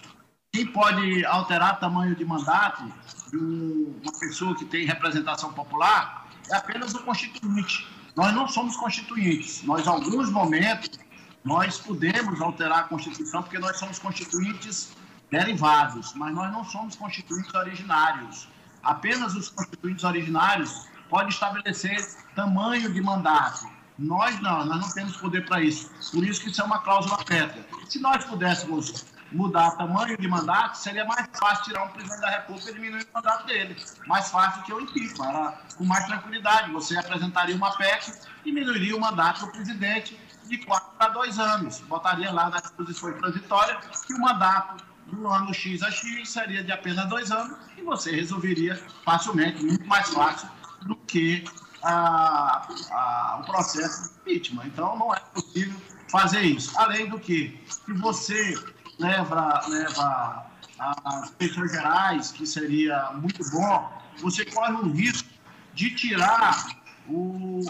Quem 0.53 0.67
pode 0.67 1.25
alterar 1.25 1.75
o 1.75 1.79
tamanho 1.79 2.15
de 2.15 2.23
mandato 2.23 2.83
de 3.31 3.37
uma 3.37 4.11
pessoa 4.19 4.55
que 4.55 4.65
tem 4.65 4.85
representação 4.85 5.51
popular 5.53 6.27
é 6.51 6.55
apenas 6.55 6.93
o 6.93 7.03
constituinte. 7.03 7.96
Nós 8.17 8.33
não 8.33 8.47
somos 8.47 8.75
constituintes. 8.75 9.61
Nós, 9.63 9.85
em 9.85 9.89
alguns 9.89 10.31
momentos, 10.31 10.89
nós 11.45 11.77
podemos 11.77 12.41
alterar 12.41 12.79
a 12.79 12.83
Constituição 12.83 13.43
porque 13.43 13.59
nós 13.59 13.77
somos 13.77 13.99
constituintes 13.99 14.91
derivados, 15.29 16.13
mas 16.15 16.33
nós 16.33 16.51
não 16.51 16.65
somos 16.65 16.95
constituintes 16.95 17.53
originários. 17.53 18.49
Apenas 18.81 19.35
os 19.35 19.49
constituintes 19.49 20.03
originários 20.03 20.87
podem 21.09 21.29
estabelecer 21.29 22.03
tamanho 22.35 22.91
de 22.91 22.99
mandato. 23.01 23.69
Nós 23.99 24.39
não, 24.41 24.65
nós 24.65 24.81
não 24.81 24.91
temos 24.93 25.15
poder 25.17 25.45
para 25.45 25.61
isso. 25.61 25.91
Por 26.11 26.23
isso 26.23 26.41
que 26.41 26.49
isso 26.49 26.59
é 26.59 26.65
uma 26.65 26.79
cláusula 26.79 27.23
pétrea. 27.23 27.65
Se 27.87 27.99
nós 27.99 28.25
pudéssemos 28.25 29.05
mudar 29.31 29.71
tamanho 29.71 30.17
de 30.17 30.27
mandato, 30.27 30.77
seria 30.77 31.05
mais 31.05 31.27
fácil 31.33 31.65
tirar 31.65 31.85
um 31.85 31.89
presidente 31.89 32.21
da 32.21 32.29
República 32.29 32.71
e 32.71 32.73
diminuir 32.73 33.03
o 33.03 33.13
mandato 33.13 33.45
dele. 33.45 33.75
Mais 34.07 34.29
fácil 34.29 34.63
que 34.63 34.73
o 34.73 34.79
impeachment, 34.79 35.53
com 35.77 35.85
mais 35.85 36.05
tranquilidade. 36.05 36.71
Você 36.71 36.97
apresentaria 36.97 37.55
uma 37.55 37.75
PEC 37.77 38.11
diminuiria 38.43 38.95
o 38.95 38.99
mandato 38.99 39.45
do 39.45 39.51
presidente 39.51 40.17
de 40.45 40.57
quatro 40.59 40.89
para 40.97 41.09
dois 41.09 41.37
anos. 41.37 41.79
Botaria 41.81 42.31
lá 42.31 42.49
nas 42.49 42.71
posições 42.71 43.17
transitórias 43.17 44.05
que 44.05 44.13
o 44.13 44.19
mandato 44.19 44.83
do 45.07 45.27
ano 45.27 45.53
X 45.53 45.81
a 45.83 45.91
X 45.91 46.29
seria 46.29 46.63
de 46.63 46.71
apenas 46.71 47.07
dois 47.09 47.31
anos 47.31 47.57
e 47.77 47.81
você 47.81 48.11
resolveria 48.11 48.75
facilmente, 49.03 49.63
muito 49.63 49.85
mais 49.85 50.09
fácil 50.09 50.49
do 50.83 50.95
que 50.95 51.43
a, 51.83 52.67
a, 52.91 53.39
o 53.41 53.45
processo 53.45 54.03
de 54.03 54.19
impeachment. 54.19 54.65
Então, 54.65 54.97
não 54.97 55.13
é 55.13 55.19
possível 55.19 55.79
fazer 56.09 56.41
isso. 56.41 56.77
Além 56.79 57.09
do 57.09 57.19
que, 57.19 57.61
se 57.67 57.93
você 57.93 58.55
leva, 58.99 59.61
leva 59.67 60.45
às 60.79 61.33
eleições 61.39 61.71
gerais, 61.71 62.31
que 62.31 62.45
seria 62.45 63.11
muito 63.13 63.49
bom, 63.51 63.91
você 64.19 64.45
corre 64.45 64.73
o 64.73 64.91
risco 64.91 65.29
de 65.73 65.91
tirar 65.95 66.67
o, 67.07 67.61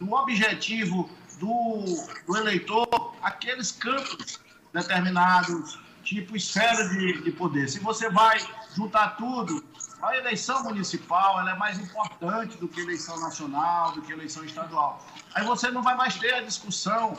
do 0.00 0.12
objetivo 0.12 1.08
do, 1.38 1.84
do 2.26 2.36
eleitor 2.36 3.14
aqueles 3.22 3.72
campos 3.72 4.40
determinados, 4.72 5.78
tipo 6.02 6.36
esfera 6.36 6.88
de, 6.88 7.22
de 7.22 7.32
poder. 7.32 7.68
Se 7.68 7.78
você 7.78 8.10
vai 8.10 8.38
juntar 8.74 9.16
tudo, 9.16 9.64
a 10.02 10.16
eleição 10.16 10.62
municipal 10.62 11.46
é 11.48 11.54
mais 11.56 11.78
importante 11.78 12.56
do 12.58 12.68
que 12.68 12.80
eleição 12.80 13.18
nacional, 13.20 13.92
do 13.92 14.02
que 14.02 14.12
eleição 14.12 14.44
estadual. 14.44 15.04
Aí 15.34 15.44
você 15.44 15.70
não 15.70 15.82
vai 15.82 15.96
mais 15.96 16.16
ter 16.16 16.34
a 16.34 16.40
discussão 16.42 17.16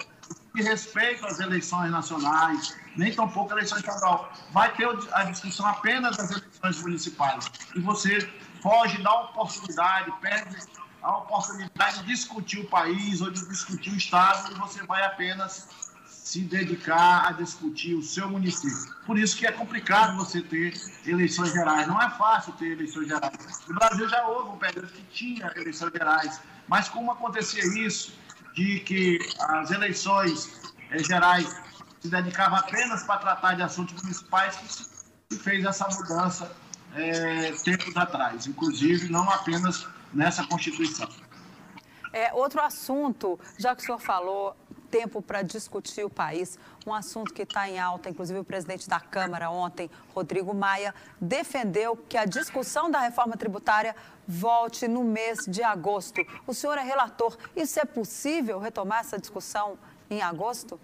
de 0.56 0.64
respeito 0.64 1.26
às 1.26 1.40
eleições 1.40 1.92
nacionais, 1.92 2.76
nem 2.96 3.14
tampouco 3.14 3.52
a 3.52 3.58
eleição 3.58 3.78
estadual. 3.78 4.32
Vai 4.52 4.74
ter 4.74 4.88
a 5.12 5.24
discussão 5.26 5.66
apenas 5.66 6.18
das 6.18 6.32
eleições 6.32 6.82
municipais. 6.82 7.52
E 7.76 7.80
você 7.82 8.32
foge 8.62 9.02
da 9.02 9.14
oportunidade, 9.14 10.12
perde 10.22 10.58
a 11.02 11.18
oportunidade 11.18 12.00
de 12.00 12.08
discutir 12.08 12.60
o 12.60 12.68
país 12.68 13.22
ou 13.22 13.30
de 13.30 13.46
discutir 13.48 13.92
o 13.92 13.96
Estado, 13.96 14.54
e 14.54 14.56
você 14.60 14.84
vai 14.86 15.04
apenas 15.04 15.89
se 16.30 16.42
dedicar 16.42 17.28
a 17.28 17.32
discutir 17.32 17.96
o 17.96 18.04
seu 18.04 18.30
município. 18.30 18.94
Por 19.04 19.18
isso 19.18 19.36
que 19.36 19.48
é 19.48 19.52
complicado 19.52 20.16
você 20.16 20.44
ter 20.44 20.80
eleições 21.04 21.52
gerais. 21.52 21.88
Não 21.88 22.00
é 22.00 22.08
fácil 22.12 22.54
ter 22.54 22.74
eleições 22.74 23.08
gerais. 23.08 23.34
No 23.68 23.74
Brasil 23.74 24.08
já 24.08 24.28
houve 24.28 24.52
um 24.52 24.58
período 24.58 24.88
que 24.90 25.02
tinha 25.12 25.52
eleições 25.56 25.92
gerais, 25.92 26.40
mas 26.68 26.88
como 26.88 27.12
acontecia 27.12 27.66
isso, 27.84 28.14
de 28.54 28.80
que 28.82 29.18
as 29.40 29.72
eleições 29.72 30.72
eh, 30.92 31.04
gerais 31.04 31.48
se 32.00 32.10
dedicava 32.10 32.58
apenas 32.58 33.02
para 33.02 33.18
tratar 33.18 33.56
de 33.56 33.64
assuntos 33.64 34.00
municipais, 34.00 34.56
que 34.56 34.72
se 35.36 35.40
fez 35.44 35.66
essa 35.66 35.88
mudança 35.88 36.56
é, 36.94 37.54
tempos 37.64 37.98
atrás, 37.98 38.46
inclusive 38.46 39.10
não 39.10 39.28
apenas 39.32 39.88
nessa 40.14 40.46
Constituição. 40.46 41.10
É, 42.14 42.32
outro 42.34 42.62
assunto, 42.62 43.40
já 43.58 43.76
que 43.76 43.82
o 43.82 43.86
senhor 43.86 44.00
falou, 44.00 44.56
tempo 44.90 45.22
para 45.22 45.42
discutir 45.42 46.04
o 46.04 46.10
país, 46.10 46.58
um 46.86 46.94
assunto 46.94 47.34
que 47.34 47.44
está 47.44 47.70
em 47.70 47.80
alta, 47.80 48.10
inclusive 48.10 48.40
o 48.40 48.44
presidente 48.44 48.90
da 48.90 49.00
Câmara 49.00 49.50
ontem, 49.50 49.90
Rodrigo 50.14 50.54
Maia, 50.54 50.94
defendeu 51.20 51.96
que 51.96 52.18
a 52.18 52.26
discussão 52.26 52.90
da 52.90 53.00
reforma 53.00 53.38
tributária 53.38 53.96
volte 54.28 54.88
no 54.88 55.04
mês 55.04 55.46
de 55.48 55.64
agosto. 55.64 56.22
O 56.46 56.54
senhor 56.54 56.78
é 56.78 56.84
relator, 56.84 57.38
isso 57.56 57.80
é 57.80 57.86
possível 57.86 58.60
retomar 58.60 59.00
essa 59.00 59.18
discussão 59.18 59.78
em 60.10 60.22
agosto? 60.22 60.80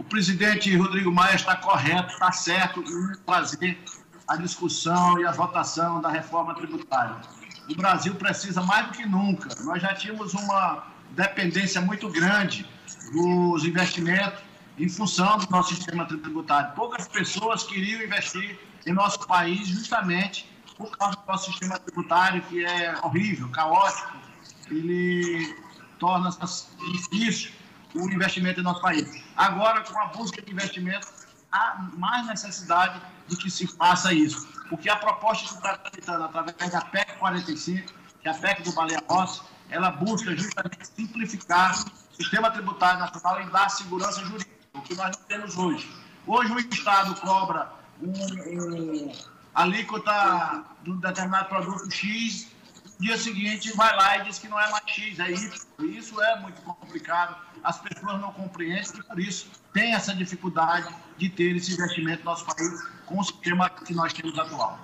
o 0.00 0.04
presidente 0.04 0.74
Rodrigo 0.76 1.12
Maia 1.12 1.34
está 1.34 1.54
correto, 1.54 2.14
está 2.14 2.32
certo 2.32 2.80
em 2.80 3.22
trazer 3.26 3.78
a 4.26 4.36
discussão 4.36 5.20
e 5.20 5.26
a 5.26 5.30
votação 5.30 6.00
da 6.00 6.08
reforma 6.08 6.54
tributária. 6.54 7.16
O 7.68 7.74
Brasil 7.74 8.14
precisa 8.14 8.62
mais 8.62 8.86
do 8.86 8.92
que 8.92 9.04
nunca. 9.04 9.48
Nós 9.62 9.82
já 9.82 9.94
tínhamos 9.94 10.32
uma 10.32 10.86
dependência 11.10 11.80
muito 11.80 12.08
grande 12.08 12.66
dos 13.12 13.64
investimentos 13.64 14.40
em 14.78 14.88
função 14.88 15.38
do 15.38 15.50
nosso 15.50 15.74
sistema 15.74 16.06
tributário. 16.06 16.74
Poucas 16.74 17.06
pessoas 17.08 17.64
queriam 17.64 18.02
investir 18.02 18.58
em 18.86 18.92
nosso 18.92 19.26
país 19.26 19.68
justamente 19.68 20.48
por 20.76 20.96
causa 20.96 21.16
do 21.16 21.26
nosso 21.26 21.50
sistema 21.50 21.78
tributário, 21.78 22.40
que 22.42 22.64
é 22.64 22.94
horrível, 23.02 23.50
caótico, 23.50 24.16
ele 24.70 25.54
torna-se 25.98 26.66
difícil 26.92 27.52
o 27.94 28.08
investimento 28.10 28.60
em 28.60 28.62
nosso 28.62 28.80
país. 28.80 29.22
Agora, 29.36 29.82
com 29.82 29.98
a 30.00 30.06
busca 30.06 30.40
de 30.40 30.50
investimento, 30.50 31.06
há 31.52 31.86
mais 31.98 32.26
necessidade 32.26 33.00
de 33.28 33.36
que 33.36 33.50
se 33.50 33.66
faça 33.66 34.12
isso. 34.12 34.48
Porque 34.70 34.88
a 34.88 34.96
proposta 34.96 35.48
que 35.48 35.54
está 35.54 35.76
tramitando 35.76 36.24
através 36.24 36.72
da 36.72 36.80
PEC 36.80 37.18
45, 37.18 37.92
que 38.22 38.28
é 38.28 38.30
a 38.30 38.34
PEC 38.34 38.62
do 38.62 38.72
Baleia 38.72 39.02
Rossi, 39.06 39.42
ela 39.70 39.90
busca 39.90 40.36
justamente 40.36 40.86
simplificar 40.86 41.84
o 42.12 42.16
sistema 42.16 42.50
tributário 42.50 43.00
nacional 43.00 43.40
e 43.40 43.50
dar 43.50 43.68
segurança 43.68 44.20
jurídica, 44.24 44.50
o 44.74 44.82
que 44.82 44.94
nós 44.94 45.16
não 45.16 45.24
temos 45.24 45.56
hoje. 45.56 45.90
Hoje 46.26 46.52
o 46.52 46.58
Estado 46.58 47.14
cobra 47.20 47.72
um, 48.02 48.10
um 48.10 49.12
alíquota 49.54 50.64
de 50.82 50.90
um 50.90 50.96
determinado 50.96 51.48
produto 51.48 51.90
X, 51.90 52.48
no 52.98 53.06
dia 53.06 53.16
seguinte 53.16 53.74
vai 53.76 53.96
lá 53.96 54.18
e 54.18 54.24
diz 54.24 54.38
que 54.38 54.48
não 54.48 54.60
é 54.60 54.70
mais 54.70 54.84
X, 54.86 55.18
é 55.18 55.30
Y. 55.30 55.50
Isso 55.80 56.20
é 56.20 56.38
muito 56.40 56.60
complicado, 56.62 57.36
as 57.64 57.78
pessoas 57.78 58.20
não 58.20 58.32
compreendem 58.32 58.82
e 58.98 59.02
por 59.02 59.18
isso 59.18 59.48
tem 59.72 59.94
essa 59.94 60.14
dificuldade 60.14 60.94
de 61.16 61.28
ter 61.28 61.56
esse 61.56 61.72
investimento 61.72 62.24
no 62.24 62.30
nosso 62.30 62.44
país 62.44 62.82
com 63.06 63.18
o 63.18 63.24
sistema 63.24 63.70
que 63.70 63.94
nós 63.94 64.12
temos 64.12 64.38
atual. 64.38 64.78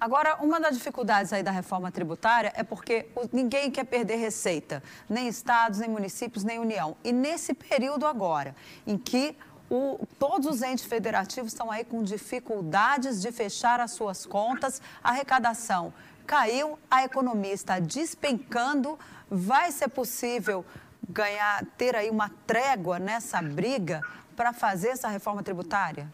Agora, 0.00 0.36
uma 0.40 0.58
das 0.58 0.78
dificuldades 0.78 1.30
aí 1.30 1.42
da 1.42 1.50
reforma 1.50 1.92
tributária 1.92 2.50
é 2.56 2.62
porque 2.62 3.06
ninguém 3.30 3.70
quer 3.70 3.84
perder 3.84 4.16
receita, 4.16 4.82
nem 5.06 5.28
estados, 5.28 5.78
nem 5.78 5.90
municípios, 5.90 6.42
nem 6.42 6.58
União. 6.58 6.96
E 7.04 7.12
nesse 7.12 7.52
período 7.52 8.06
agora, 8.06 8.56
em 8.86 8.96
que 8.96 9.36
o, 9.68 10.00
todos 10.18 10.46
os 10.46 10.62
entes 10.62 10.86
federativos 10.86 11.52
estão 11.52 11.70
aí 11.70 11.84
com 11.84 12.02
dificuldades 12.02 13.20
de 13.20 13.30
fechar 13.30 13.78
as 13.78 13.90
suas 13.90 14.24
contas, 14.24 14.80
a 15.04 15.10
arrecadação 15.10 15.92
caiu, 16.26 16.78
a 16.90 17.04
economia 17.04 17.52
está 17.52 17.78
despencando. 17.78 18.98
Vai 19.30 19.70
ser 19.70 19.88
possível 19.88 20.64
ganhar, 21.08 21.62
ter 21.76 21.94
aí 21.94 22.08
uma 22.08 22.30
trégua 22.46 22.98
nessa 22.98 23.42
briga 23.42 24.00
para 24.34 24.52
fazer 24.54 24.88
essa 24.88 25.08
reforma 25.08 25.42
tributária? 25.42 26.10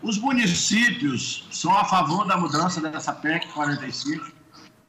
Os 0.00 0.16
municípios 0.16 1.48
são 1.50 1.76
a 1.76 1.84
favor 1.84 2.24
da 2.24 2.36
mudança 2.36 2.80
dessa 2.80 3.12
PEC 3.12 3.48
45. 3.48 4.30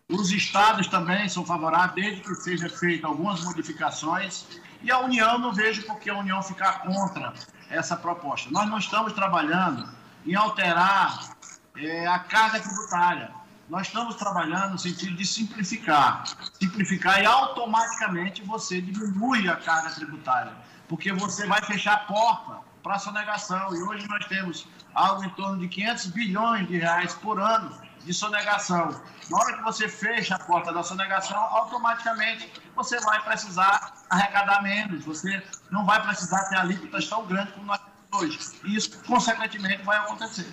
Os 0.08 0.32
estados 0.32 0.88
também 0.88 1.28
são 1.28 1.44
favoráveis, 1.44 1.96
desde 1.96 2.22
que 2.22 2.36
sejam 2.36 2.70
feitas 2.70 3.06
algumas 3.06 3.44
modificações 3.44 4.46
e 4.84 4.92
a 4.92 5.00
União, 5.00 5.40
não 5.40 5.52
vejo 5.52 5.84
por 5.84 6.00
que 6.00 6.12
a 6.12 6.18
União 6.18 6.42
ficar 6.44 6.84
contra 6.84 7.34
essa 7.70 7.98
proposta. 7.98 8.50
Nós 8.52 8.70
não 8.70 8.78
estamos 8.78 9.14
trabalhando 9.14 9.90
em 10.26 10.36
alterar 10.36 11.36
é, 11.76 12.06
a 12.06 12.20
carga 12.20 12.60
tributária. 12.60 13.32
Nós 13.68 13.88
estamos 13.88 14.16
trabalhando 14.16 14.74
no 14.74 14.80
sentido 14.80 15.16
de 15.16 15.26
simplificar. 15.26 16.24
Simplificar 16.54 17.22
e 17.22 17.26
automaticamente 17.26 18.44
você 18.44 18.80
diminui 18.80 19.50
a 19.50 19.56
carga 19.56 19.90
tributária, 19.90 20.54
porque 20.88 21.12
você 21.12 21.48
vai 21.48 21.62
fechar 21.64 21.94
a 21.94 22.00
porta 22.00 22.69
para 22.84 23.00
sonegação. 23.00 23.76
E 23.76 23.82
hoje 23.84 24.08
nós 24.08 24.26
temos 24.28 24.68
algo 24.94 25.24
em 25.24 25.30
torno 25.32 25.60
de 25.60 25.68
500 25.68 26.06
bilhões 26.08 26.68
de 26.68 26.78
reais 26.78 27.14
por 27.16 27.40
ano 27.40 27.76
de 28.04 28.14
sonegação. 28.14 29.02
Na 29.30 29.38
hora 29.38 29.58
que 29.58 29.64
você 29.64 29.88
fecha 29.88 30.36
a 30.36 30.40
porta 30.40 30.74
da 30.74 30.82
sonegação, 30.84 31.38
automaticamente 31.38 32.52
você 32.76 33.00
vai 33.02 33.22
precisar 33.24 33.94
arrecadar 34.10 34.64
menos, 34.64 35.04
você 35.06 35.44
não 35.70 35.86
vai 35.86 36.02
precisar 36.02 36.46
ter 36.46 36.58
alíquotas 36.58 37.08
tão 37.08 37.26
grandes 37.26 37.54
como 37.54 37.68
nós 37.68 37.80
temos 37.80 38.24
hoje. 38.24 38.40
E 38.64 38.76
isso, 38.76 39.04
consequentemente, 39.04 39.84
vai 39.84 39.98
acontecer. 39.98 40.52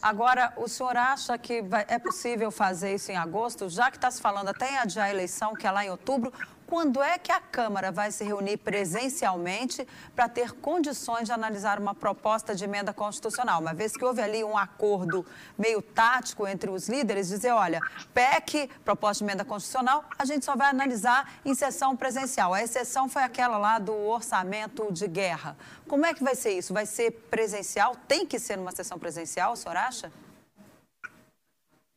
Agora, 0.00 0.52
o 0.56 0.68
senhor 0.68 0.96
acha 0.96 1.36
que 1.36 1.60
vai, 1.60 1.84
é 1.88 1.98
possível 1.98 2.52
fazer 2.52 2.94
isso 2.94 3.10
em 3.10 3.16
agosto, 3.16 3.68
já 3.68 3.90
que 3.90 3.96
está 3.96 4.10
se 4.10 4.22
falando 4.22 4.48
até 4.48 4.72
em 4.72 4.78
adiar 4.78 5.06
a 5.06 5.10
eleição, 5.10 5.54
que 5.54 5.66
é 5.66 5.70
lá 5.70 5.84
em 5.84 5.90
outubro? 5.90 6.32
Quando 6.68 7.02
é 7.02 7.18
que 7.18 7.32
a 7.32 7.40
Câmara 7.40 7.90
vai 7.90 8.10
se 8.12 8.22
reunir 8.22 8.58
presencialmente 8.58 9.88
para 10.14 10.28
ter 10.28 10.52
condições 10.52 11.24
de 11.24 11.32
analisar 11.32 11.80
uma 11.80 11.94
proposta 11.94 12.54
de 12.54 12.62
emenda 12.62 12.92
constitucional? 12.92 13.62
Uma 13.62 13.72
vez 13.72 13.96
que 13.96 14.04
houve 14.04 14.20
ali 14.20 14.44
um 14.44 14.56
acordo 14.56 15.24
meio 15.56 15.80
tático 15.80 16.46
entre 16.46 16.68
os 16.68 16.86
líderes, 16.86 17.28
dizer, 17.28 17.52
olha, 17.52 17.80
PEC, 18.12 18.68
proposta 18.84 19.24
de 19.24 19.30
emenda 19.30 19.46
constitucional, 19.46 20.04
a 20.18 20.26
gente 20.26 20.44
só 20.44 20.54
vai 20.56 20.68
analisar 20.68 21.40
em 21.42 21.54
sessão 21.54 21.96
presencial. 21.96 22.52
A 22.52 22.62
exceção 22.62 23.08
foi 23.08 23.22
aquela 23.22 23.56
lá 23.56 23.78
do 23.78 23.94
orçamento 23.94 24.92
de 24.92 25.08
guerra. 25.08 25.56
Como 25.88 26.04
é 26.04 26.12
que 26.12 26.22
vai 26.22 26.34
ser 26.34 26.50
isso? 26.50 26.74
Vai 26.74 26.84
ser 26.84 27.12
presencial? 27.30 27.96
Tem 28.06 28.26
que 28.26 28.38
ser 28.38 28.58
numa 28.58 28.72
sessão 28.72 28.98
presencial, 28.98 29.54
o 29.54 29.56
senhor 29.56 29.78
acha? 29.78 30.12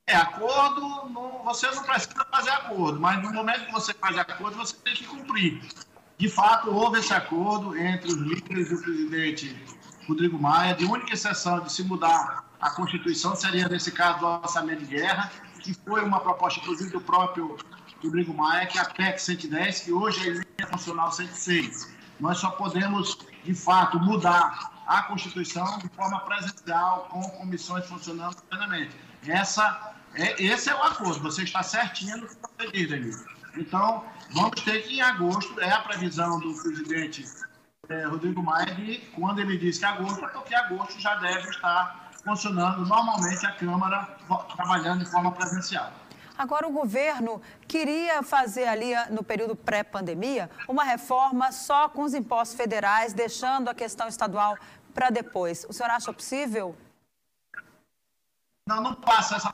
É, 0.08 0.15
acordo, 0.15 0.81
não, 1.10 1.43
você 1.43 1.70
não 1.72 1.84
precisa 1.84 2.25
fazer 2.29 2.50
acordo, 2.50 3.00
mas 3.00 3.22
no 3.22 3.31
momento 3.31 3.66
que 3.66 3.72
você 3.72 3.94
faz 3.94 4.18
acordo, 4.18 4.57
você 4.57 4.75
tem 4.77 4.94
que 4.94 5.05
cumprir. 5.05 5.61
De 6.18 6.29
fato, 6.29 6.70
houve 6.70 7.00
esse 7.00 7.14
acordo 7.14 7.77
entre 7.77 8.09
os 8.09 8.18
líderes 8.18 8.72
e 8.72 8.75
o 8.75 8.81
presidente 8.81 9.66
Rodrigo 10.07 10.37
Maia, 10.37 10.75
de 10.75 10.85
única 10.85 11.14
exceção 11.14 11.61
de 11.61 11.72
se 11.72 11.83
mudar 11.83 12.51
a 12.61 12.70
Constituição 12.70 13.35
seria, 13.35 13.68
nesse 13.68 13.92
caso, 13.92 14.20
do 14.20 14.27
orçamento 14.27 14.85
de 14.85 14.96
guerra, 14.96 15.31
que 15.59 15.74
foi 15.74 16.03
uma 16.03 16.20
proposta, 16.20 16.59
inclusive, 16.59 16.92
do 16.92 17.01
próprio 17.01 17.57
Rodrigo 18.03 18.33
Maia, 18.33 18.68
que 18.68 18.77
é 18.77 18.81
a 18.81 18.85
PEC 18.85 19.20
110, 19.20 19.79
que 19.81 19.92
hoje 19.92 20.20
é 20.20 20.24
a 20.24 20.27
Emenda 20.27 20.68
Constitucional 20.70 21.11
106. 21.11 21.92
Nós 22.20 22.37
só 22.37 22.51
podemos, 22.51 23.18
de 23.44 23.55
fato, 23.55 24.00
mudar 24.00 24.72
a 24.85 25.01
Constituição 25.03 25.79
de 25.79 25.90
forma 25.90 26.20
presencial, 26.20 27.07
com 27.09 27.22
comissões 27.40 27.85
funcionando 27.87 28.35
plenamente. 28.44 28.96
Essa 29.27 29.92
é, 30.14 30.42
esse 30.44 30.70
é 30.70 30.75
o 30.75 30.84
acordo, 30.84 31.22
você 31.22 31.44
está 31.44 31.64
certinho 31.64 32.18
no 32.18 32.27
que 32.27 32.36
você 32.36 32.72
diz, 32.72 32.90
Denise. 32.90 33.25
Então, 33.55 34.03
vamos 34.31 34.62
ter 34.62 34.84
que 34.84 34.96
em 34.96 35.01
agosto, 35.01 35.60
é 35.60 35.72
a 35.72 35.79
previsão 35.79 36.40
do 36.40 36.53
presidente 36.53 37.25
é, 37.90 38.05
Rodrigo 38.05 38.42
Maia, 38.42 38.74
de 38.75 38.98
quando 39.16 39.40
ele 39.40 39.57
diz 39.57 39.79
que 39.79 39.86
agosto, 39.86 40.24
é 40.24 40.27
porque 40.27 40.53
agosto 40.53 41.00
já 41.00 41.16
deve 41.16 41.50
estar 41.50 42.12
funcionando 42.24 42.86
normalmente 42.86 43.46
a 43.46 43.51
Câmara 43.53 44.18
trabalhando 44.55 45.03
de 45.03 45.10
forma 45.10 45.31
presencial. 45.31 45.92
Agora, 46.38 46.68
o 46.68 46.72
governo 46.72 47.42
queria 47.68 48.24
fazer 48.24 48.68
ali, 48.68 48.94
no 49.12 49.24
período 49.24 49.55
pré-pandemia, 49.55 50.50
uma 50.68 50.84
reforma 50.84 51.51
só 51.51 51.88
com 51.88 52.03
os 52.03 52.14
impostos 52.14 52.57
federais, 52.57 53.14
deixando 53.14 53.70
a 53.70 53.75
questão 53.75 54.07
estadual 54.07 54.57
para 54.94 55.10
depois. 55.10 55.66
O 55.70 55.74
senhor 55.74 55.90
acha 55.90 56.12
possível? 56.12 56.75
Não, 58.67 58.81
não 58.81 58.93
passa 58.93 59.35
essa 59.35 59.53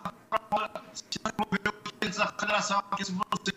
se 0.93 1.19
envolver 1.33 1.59
da 2.17 2.27
federação, 2.39 2.83
porque 2.89 3.05
se 3.05 3.11
você 3.11 3.51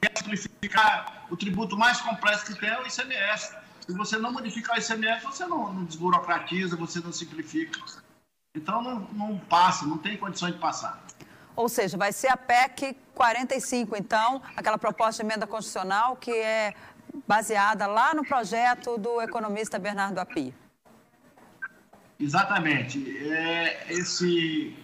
quer 0.00 0.16
simplificar 0.16 1.26
o 1.30 1.36
tributo 1.36 1.76
mais 1.76 2.00
complexo 2.00 2.46
que 2.46 2.58
tem 2.58 2.68
é 2.68 2.80
o 2.80 2.86
ICMS. 2.86 3.56
Se 3.80 3.92
você 3.92 4.16
não 4.16 4.32
modificar 4.32 4.76
o 4.76 4.80
ICMS, 4.80 5.24
você 5.24 5.46
não, 5.46 5.72
não 5.72 5.84
desburocratiza, 5.84 6.76
você 6.76 7.00
não 7.00 7.12
simplifica. 7.12 7.80
Então 8.54 8.80
não, 8.80 9.00
não 9.12 9.38
passa, 9.38 9.84
não 9.84 9.98
tem 9.98 10.16
condições 10.16 10.54
de 10.54 10.60
passar. 10.60 11.02
Ou 11.56 11.68
seja, 11.68 11.96
vai 11.96 12.12
ser 12.12 12.28
a 12.28 12.36
PEC 12.36 12.96
45, 13.14 13.96
então, 13.96 14.42
aquela 14.56 14.78
proposta 14.78 15.22
de 15.22 15.28
emenda 15.28 15.46
constitucional 15.46 16.16
que 16.16 16.32
é 16.32 16.74
baseada 17.26 17.86
lá 17.86 18.14
no 18.14 18.24
projeto 18.24 18.98
do 18.98 19.20
economista 19.20 19.78
Bernardo 19.78 20.18
Api. 20.18 20.54
Exatamente. 22.18 23.16
É, 23.28 23.92
esse 23.92 24.76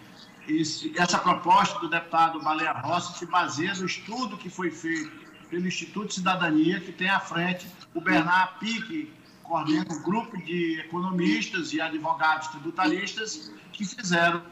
esse, 0.48 0.92
essa 0.98 1.18
proposta 1.18 1.78
do 1.78 1.88
deputado 1.88 2.40
Baleia 2.40 2.72
Rossi 2.72 3.18
se 3.18 3.26
baseia 3.26 3.74
no 3.74 3.86
estudo 3.86 4.36
que 4.36 4.48
foi 4.48 4.70
feito 4.70 5.10
pelo 5.48 5.66
Instituto 5.66 6.14
Cidadania, 6.14 6.80
que 6.80 6.92
tem 6.92 7.10
à 7.10 7.20
frente 7.20 7.66
o 7.94 8.00
Bernard 8.00 8.58
Pique, 8.60 9.12
coordena 9.42 9.86
um 9.90 10.02
grupo 10.02 10.36
de 10.38 10.80
economistas 10.80 11.72
e 11.72 11.80
advogados 11.80 12.48
tributaristas 12.48 13.52
que 13.72 13.84
fizeram 13.84 14.42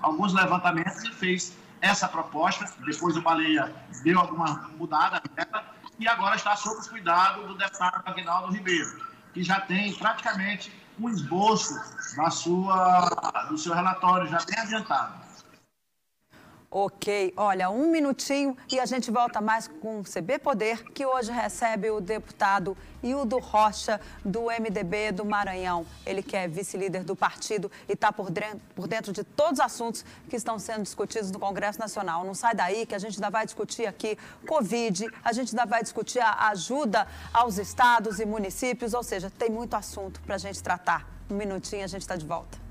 alguns 0.00 0.32
levantamentos 0.32 1.04
e 1.04 1.12
fez 1.12 1.56
essa 1.80 2.08
proposta. 2.08 2.68
Depois 2.84 3.16
o 3.16 3.22
Baleia 3.22 3.72
deu 4.02 4.18
alguma 4.18 4.70
mudada 4.76 5.22
nela 5.36 5.72
e 5.98 6.08
agora 6.08 6.34
está 6.34 6.56
sob 6.56 6.80
o 6.80 6.88
cuidado 6.88 7.46
do 7.46 7.54
deputado 7.54 8.02
Aguinaldo 8.04 8.52
Ribeiro, 8.52 9.00
que 9.32 9.42
já 9.44 9.60
tem 9.60 9.94
praticamente 9.94 10.72
um 10.98 11.08
esboço 11.08 11.74
da 12.16 12.30
sua, 12.30 13.08
do 13.48 13.58
seu 13.58 13.74
relatório 13.74 14.28
já 14.28 14.38
bem 14.44 14.58
adiantado. 14.58 15.23
Ok, 16.76 17.32
olha, 17.36 17.70
um 17.70 17.88
minutinho 17.88 18.56
e 18.68 18.80
a 18.80 18.84
gente 18.84 19.08
volta 19.08 19.40
mais 19.40 19.68
com 19.68 20.00
o 20.00 20.02
CB 20.02 20.40
Poder, 20.40 20.82
que 20.90 21.06
hoje 21.06 21.30
recebe 21.30 21.88
o 21.88 22.00
deputado 22.00 22.76
Hildo 23.00 23.38
Rocha, 23.38 24.00
do 24.24 24.46
MDB 24.46 25.12
do 25.12 25.24
Maranhão. 25.24 25.86
Ele 26.04 26.20
que 26.20 26.36
é 26.36 26.48
vice-líder 26.48 27.04
do 27.04 27.14
partido 27.14 27.70
e 27.88 27.92
está 27.92 28.12
por, 28.12 28.26
por 28.74 28.88
dentro 28.88 29.12
de 29.12 29.22
todos 29.22 29.60
os 29.60 29.64
assuntos 29.64 30.04
que 30.28 30.34
estão 30.34 30.58
sendo 30.58 30.82
discutidos 30.82 31.30
no 31.30 31.38
Congresso 31.38 31.78
Nacional. 31.78 32.24
Não 32.24 32.34
sai 32.34 32.56
daí 32.56 32.84
que 32.84 32.94
a 32.96 32.98
gente 32.98 33.18
ainda 33.18 33.30
vai 33.30 33.44
discutir 33.44 33.86
aqui 33.86 34.18
Covid, 34.44 35.06
a 35.22 35.32
gente 35.32 35.54
ainda 35.54 35.66
vai 35.66 35.80
discutir 35.80 36.18
a 36.18 36.48
ajuda 36.48 37.06
aos 37.32 37.56
estados 37.56 38.18
e 38.18 38.26
municípios, 38.26 38.94
ou 38.94 39.04
seja, 39.04 39.30
tem 39.30 39.48
muito 39.48 39.74
assunto 39.74 40.20
para 40.22 40.34
a 40.34 40.38
gente 40.38 40.60
tratar. 40.60 41.08
Um 41.30 41.36
minutinho 41.36 41.84
a 41.84 41.86
gente 41.86 42.02
está 42.02 42.16
de 42.16 42.26
volta. 42.26 42.63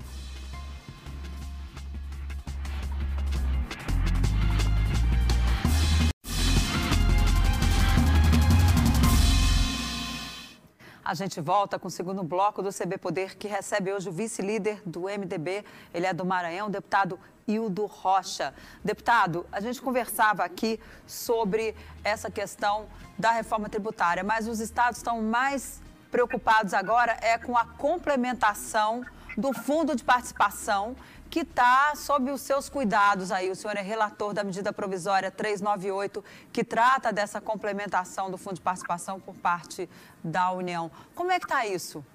A 11.14 11.16
gente 11.16 11.40
volta 11.40 11.78
com 11.78 11.86
o 11.86 11.90
segundo 11.92 12.24
bloco 12.24 12.60
do 12.60 12.70
CB 12.70 12.98
Poder, 12.98 13.36
que 13.36 13.46
recebe 13.46 13.92
hoje 13.92 14.08
o 14.08 14.12
vice-líder 14.12 14.82
do 14.84 15.02
MDB, 15.02 15.64
ele 15.94 16.06
é 16.06 16.12
do 16.12 16.24
Maranhão, 16.24 16.68
deputado 16.68 17.20
Hildo 17.46 17.86
Rocha. 17.86 18.52
Deputado, 18.82 19.46
a 19.52 19.60
gente 19.60 19.80
conversava 19.80 20.42
aqui 20.42 20.80
sobre 21.06 21.76
essa 22.02 22.32
questão 22.32 22.88
da 23.16 23.30
reforma 23.30 23.68
tributária, 23.68 24.24
mas 24.24 24.48
os 24.48 24.58
estados 24.58 24.98
estão 24.98 25.22
mais 25.22 25.80
preocupados 26.10 26.74
agora 26.74 27.16
é 27.22 27.38
com 27.38 27.56
a 27.56 27.64
complementação 27.64 29.04
do 29.38 29.52
fundo 29.52 29.94
de 29.94 30.02
participação 30.02 30.96
que 31.34 31.40
está 31.40 31.94
sob 31.96 32.30
os 32.30 32.42
seus 32.42 32.68
cuidados 32.68 33.32
aí. 33.32 33.50
O 33.50 33.56
senhor 33.56 33.76
é 33.76 33.82
relator 33.82 34.32
da 34.32 34.44
medida 34.44 34.72
provisória 34.72 35.32
398, 35.32 36.24
que 36.52 36.62
trata 36.62 37.12
dessa 37.12 37.40
complementação 37.40 38.30
do 38.30 38.38
fundo 38.38 38.54
de 38.54 38.60
participação 38.60 39.18
por 39.18 39.34
parte 39.34 39.90
da 40.22 40.52
União. 40.52 40.92
Como 41.12 41.32
é 41.32 41.40
que 41.40 41.46
está 41.46 41.66
isso? 41.66 42.06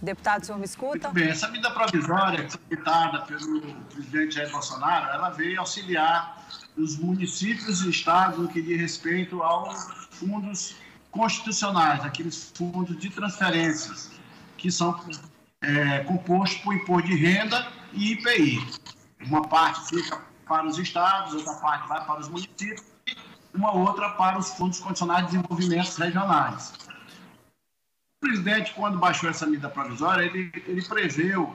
Deputado, 0.00 0.44
o 0.44 0.46
senhor 0.46 0.56
me 0.56 0.64
escuta? 0.64 1.08
Muito 1.10 1.12
bem, 1.12 1.28
essa 1.28 1.46
medida 1.48 1.70
provisória 1.72 2.48
citada 2.48 3.20
pelo 3.26 3.60
presidente 3.92 4.36
Jair 4.36 4.50
Bolsonaro, 4.50 5.12
ela 5.12 5.28
veio 5.28 5.60
auxiliar 5.60 6.42
os 6.74 6.96
municípios 6.96 7.82
e 7.82 7.90
estados 7.90 8.38
no 8.38 8.48
que 8.48 8.62
diz 8.62 8.80
respeito 8.80 9.42
aos 9.42 10.08
fundos 10.12 10.74
constitucionais, 11.10 12.02
aqueles 12.02 12.50
fundos 12.54 12.98
de 12.98 13.10
transferências, 13.10 14.10
que 14.56 14.72
são 14.72 14.98
é, 15.64 16.00
compostos 16.04 16.58
por 16.62 16.74
imposto 16.74 17.08
de 17.08 17.16
renda 17.16 17.66
e 17.92 18.12
IPI. 18.12 18.66
Uma 19.26 19.46
parte 19.48 19.88
fica 19.88 20.20
para 20.46 20.66
os 20.66 20.78
estados, 20.78 21.34
outra 21.34 21.54
parte 21.54 21.88
vai 21.88 22.04
para 22.04 22.20
os 22.20 22.28
municípios, 22.28 22.84
uma 23.54 23.72
outra 23.72 24.10
para 24.10 24.38
os 24.38 24.50
fundos 24.50 24.78
condicionais 24.80 25.26
de 25.26 25.32
desenvolvimento 25.32 25.96
regionais. 25.96 26.74
O 28.22 28.26
presidente, 28.26 28.72
quando 28.74 28.98
baixou 28.98 29.30
essa 29.30 29.46
medida 29.46 29.68
provisória, 29.68 30.24
ele, 30.24 30.50
ele 30.66 30.82
preveu 30.82 31.54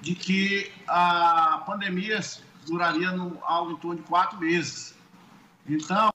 de 0.00 0.14
que 0.14 0.70
a 0.86 1.62
pandemia 1.66 2.20
duraria 2.66 3.12
no, 3.12 3.38
algo 3.44 3.72
em 3.72 3.76
torno 3.76 3.96
de 3.96 4.02
quatro 4.08 4.38
meses. 4.38 4.94
Então, 5.68 6.10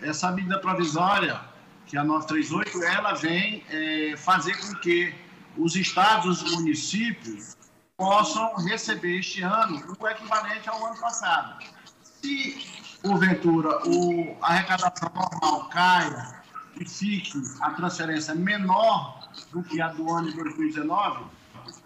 essa 0.00 0.30
medida 0.32 0.58
provisória, 0.58 1.40
que 1.86 1.96
é 1.96 2.00
a 2.00 2.04
938, 2.04 2.82
ela 2.84 3.14
vem 3.14 3.64
é, 3.68 4.14
fazer 4.16 4.56
com 4.56 4.74
que 4.76 5.14
os 5.56 5.76
estados 5.76 6.42
os 6.42 6.52
municípios 6.52 7.56
possam 7.96 8.54
receber 8.56 9.18
este 9.18 9.42
ano 9.42 9.96
o 9.98 10.08
equivalente 10.08 10.68
ao 10.68 10.86
ano 10.86 10.98
passado. 11.00 11.64
Se, 12.02 12.66
porventura, 13.02 13.80
o, 13.86 14.36
a 14.42 14.48
arrecadação 14.48 15.10
normal 15.14 15.68
caia 15.68 16.42
e 16.80 16.88
fique 16.88 17.40
a 17.60 17.70
transferência 17.70 18.34
menor 18.34 19.28
do 19.50 19.62
que 19.62 19.80
a 19.80 19.88
do 19.88 20.10
ano 20.10 20.30
de 20.30 20.36
2019, 20.36 21.24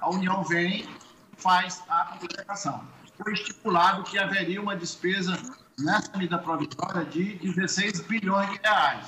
a 0.01 0.11
União 0.11 0.43
vem 0.45 0.89
faz 1.37 1.83
a 1.89 2.05
complementação. 2.07 2.83
Foi 3.23 3.33
estipulado 3.33 4.05
que 4.05 4.19
haveria 4.19 4.61
uma 4.61 4.77
despesa 4.77 5.39
nessa 5.79 6.11
medida 6.17 6.39
provisória 6.39 7.05
de 7.05 7.35
16 7.35 8.01
bilhões 8.03 8.51
de 8.51 8.59
reais. 8.59 9.07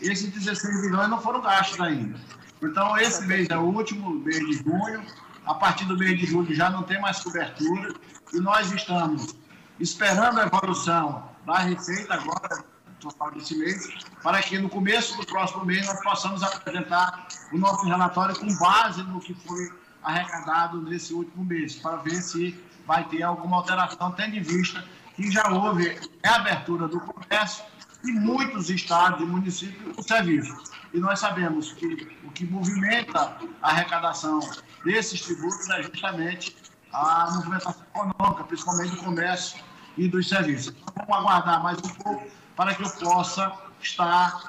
Esses 0.00 0.30
16 0.30 0.82
bilhões 0.82 1.08
não 1.08 1.20
foram 1.20 1.40
gastos 1.40 1.80
ainda. 1.80 2.18
Então, 2.62 2.96
esse 2.96 3.26
mês 3.26 3.48
é 3.50 3.58
o 3.58 3.62
último 3.62 4.10
mês 4.10 4.38
de 4.38 4.52
junho. 4.58 5.04
A 5.44 5.54
partir 5.54 5.84
do 5.86 5.98
mês 5.98 6.18
de 6.20 6.26
julho 6.26 6.54
já 6.54 6.70
não 6.70 6.84
tem 6.84 7.00
mais 7.00 7.20
cobertura. 7.20 7.92
E 8.32 8.38
nós 8.38 8.70
estamos 8.70 9.34
esperando 9.80 10.38
a 10.38 10.46
evolução 10.46 11.28
da 11.44 11.58
receita 11.58 12.14
agora, 12.14 12.64
total 13.00 13.32
desse 13.32 13.56
mês, 13.56 13.88
para 14.22 14.40
que 14.40 14.56
no 14.58 14.68
começo 14.68 15.16
do 15.16 15.26
próximo 15.26 15.64
mês 15.64 15.84
nós 15.86 16.00
possamos 16.02 16.42
apresentar 16.44 17.26
o 17.52 17.58
nosso 17.58 17.84
relatório 17.84 18.38
com 18.38 18.54
base 18.58 19.02
no 19.02 19.18
que 19.18 19.34
foi 19.34 19.72
arrecadado 20.04 20.80
nesse 20.82 21.12
último 21.12 21.44
mês, 21.44 21.74
para 21.76 21.96
ver 21.96 22.22
se 22.22 22.56
vai 22.86 23.04
ter 23.08 23.22
alguma 23.22 23.56
alteração, 23.56 24.12
tendo 24.12 24.36
em 24.36 24.42
vista 24.42 24.84
que 25.16 25.30
já 25.30 25.48
houve 25.48 25.98
a 26.24 26.36
abertura 26.36 26.86
do 26.86 27.00
comércio 27.00 27.64
e 28.04 28.12
muitos 28.12 28.70
estados 28.70 29.20
e 29.20 29.24
municípios 29.24 29.96
o 29.96 30.02
serviço. 30.02 30.56
E 30.92 30.98
nós 30.98 31.20
sabemos 31.20 31.72
que 31.72 32.18
o 32.24 32.30
que 32.30 32.44
movimenta 32.44 33.36
a 33.62 33.70
arrecadação 33.70 34.40
desses 34.84 35.20
tributos 35.22 35.68
é 35.70 35.82
justamente 35.82 36.56
a 36.92 37.30
movimentação 37.32 37.82
econômica, 37.94 38.44
principalmente 38.44 38.90
do 38.90 38.96
comércio 38.98 39.62
e 39.96 40.08
dos 40.08 40.28
serviços. 40.28 40.74
Então, 40.82 41.06
vamos 41.08 41.16
aguardar 41.16 41.62
mais 41.62 41.78
um 41.78 41.94
pouco 41.94 42.26
para 42.56 42.74
que 42.74 42.82
eu 42.82 42.90
possa 42.90 43.52
estar 43.80 44.42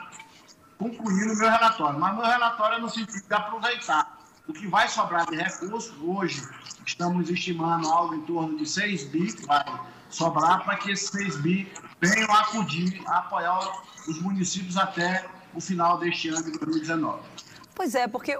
concluindo 0.77 1.33
o 1.33 1.37
meu 1.37 1.49
relatório. 1.49 1.99
Mas 1.99 2.15
meu 2.15 2.25
relatório 2.25 2.77
é 2.77 2.81
no 2.81 2.89
sentido 2.89 3.27
de 3.27 3.33
aproveitar 3.33 4.22
o 4.47 4.53
que 4.53 4.67
vai 4.67 4.87
sobrar 4.87 5.25
de 5.29 5.35
recursos. 5.35 5.93
Hoje 6.01 6.41
estamos 6.85 7.29
estimando 7.29 7.87
algo 7.87 8.15
em 8.15 8.21
torno 8.21 8.57
de 8.57 8.67
6 8.67 9.05
bi 9.05 9.31
que 9.31 9.45
vai 9.45 9.63
sobrar 10.09 10.63
para 10.63 10.77
que 10.77 10.91
esses 10.91 11.09
6 11.09 11.37
bi 11.37 11.71
venham 12.01 12.29
a 12.31 12.41
acudir, 12.41 13.01
a 13.07 13.19
apoiar 13.19 13.59
os 14.07 14.21
municípios 14.21 14.77
até 14.77 15.25
o 15.53 15.61
final 15.61 15.97
deste 15.97 16.29
ano 16.29 16.43
de 16.43 16.59
2019. 16.59 17.21
Pois 17.75 17.95
é, 17.95 18.07
porque 18.07 18.37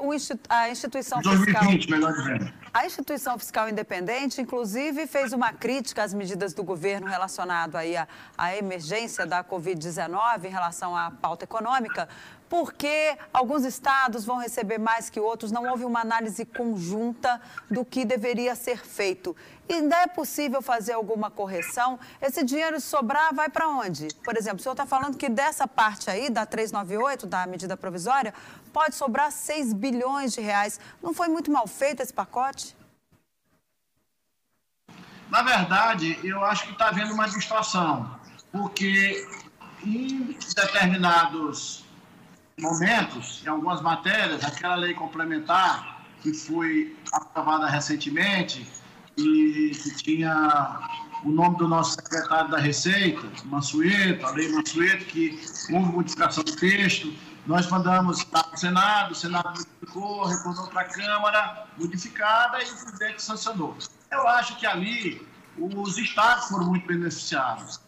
a 0.48 0.70
instituição 0.70 1.20
2020, 1.22 1.82
fiscal... 1.82 1.98
melhor 1.98 2.14
dizendo. 2.14 2.54
A 2.72 2.86
instituição 2.86 3.38
fiscal 3.40 3.68
independente, 3.68 4.40
inclusive, 4.40 5.08
fez 5.08 5.34
uma 5.34 5.52
crítica 5.52 6.04
às 6.04 6.14
medidas 6.14 6.54
do 6.54 6.64
governo 6.64 7.08
relacionado 7.08 7.76
aí 7.76 7.98
à, 7.98 8.08
à 8.38 8.56
emergência 8.56 9.26
da 9.26 9.44
Covid-19 9.44 10.46
em 10.46 10.50
relação 10.50 10.96
à 10.96 11.10
pauta 11.10 11.46
econômica, 11.46 12.08
porque 12.54 13.18
alguns 13.34 13.66
estados 13.66 14.24
vão 14.24 14.38
receber 14.38 14.78
mais 14.78 15.10
que 15.10 15.20
outros, 15.20 15.52
não 15.52 15.68
houve 15.68 15.86
uma 15.86 16.02
análise 16.02 16.46
conjunta 16.46 17.42
do 17.68 17.84
que 17.84 18.06
deveria 18.06 18.54
ser 18.54 18.78
feito. 18.78 19.36
E 19.68 19.74
ainda 19.74 19.96
é 20.04 20.06
possível 20.06 20.62
fazer 20.62 20.94
alguma 20.94 21.32
correção? 21.32 22.00
Esse 22.22 22.44
dinheiro 22.44 22.80
sobrar 22.80 23.34
vai 23.34 23.50
para 23.50 23.68
onde? 23.68 24.08
Por 24.24 24.38
exemplo, 24.38 24.60
o 24.60 24.62
senhor 24.62 24.74
está 24.74 24.86
falando 24.86 25.18
que 25.18 25.30
dessa 25.30 25.68
parte 25.68 26.12
aí, 26.12 26.30
da 26.30 26.46
398, 26.46 27.26
da 27.26 27.48
medida 27.48 27.76
provisória, 27.76 28.32
pode 28.72 28.94
sobrar 28.94 29.32
6 29.32 29.74
bilhões 29.74 30.32
de 30.34 30.42
reais. 30.42 30.80
Não 31.02 31.12
foi 31.12 31.30
muito 31.30 31.52
mal 31.52 31.66
feito 31.66 32.04
esse 32.04 32.14
pacote? 32.14 32.78
Na 35.28 35.42
verdade, 35.42 36.20
eu 36.24 36.46
acho 36.46 36.68
que 36.68 36.74
está 36.74 36.90
havendo 36.90 37.16
uma 37.16 37.28
distorção, 37.28 38.16
porque 38.52 39.28
em 39.84 40.38
determinados 40.56 41.83
momentos, 42.60 43.42
em 43.46 43.50
algumas 43.50 43.82
matérias, 43.82 44.44
aquela 44.44 44.76
lei 44.76 44.94
complementar 44.94 46.04
que 46.22 46.34
foi 46.34 46.96
aprovada 47.12 47.68
recentemente 47.68 48.68
e 49.18 49.72
que 49.72 49.96
tinha 49.96 50.90
o 51.24 51.30
nome 51.30 51.58
do 51.58 51.68
nosso 51.68 51.94
secretário 51.94 52.50
da 52.50 52.58
Receita, 52.58 53.28
Mansueto, 53.46 54.26
a 54.26 54.32
lei 54.32 54.52
Mansueto, 54.52 55.06
que 55.06 55.40
houve 55.72 55.92
modificação 55.92 56.44
do 56.44 56.56
texto. 56.56 57.14
Nós 57.46 57.68
mandamos 57.70 58.24
para 58.24 58.54
o 58.54 58.58
Senado, 58.58 59.12
o 59.12 59.16
Senado 59.16 59.50
modificou, 59.50 60.26
retornou 60.26 60.68
para 60.68 60.82
a 60.82 60.86
Câmara, 60.86 61.68
modificada, 61.78 62.64
e 62.64 62.72
o 62.72 62.78
presidente 62.78 63.22
sancionou. 63.22 63.78
Eu 64.12 64.28
acho 64.28 64.56
que 64.58 64.66
ali 64.66 65.26
os 65.58 65.98
estados 65.98 66.48
foram 66.48 66.68
muito 66.68 66.88
beneficiados, 66.88 67.82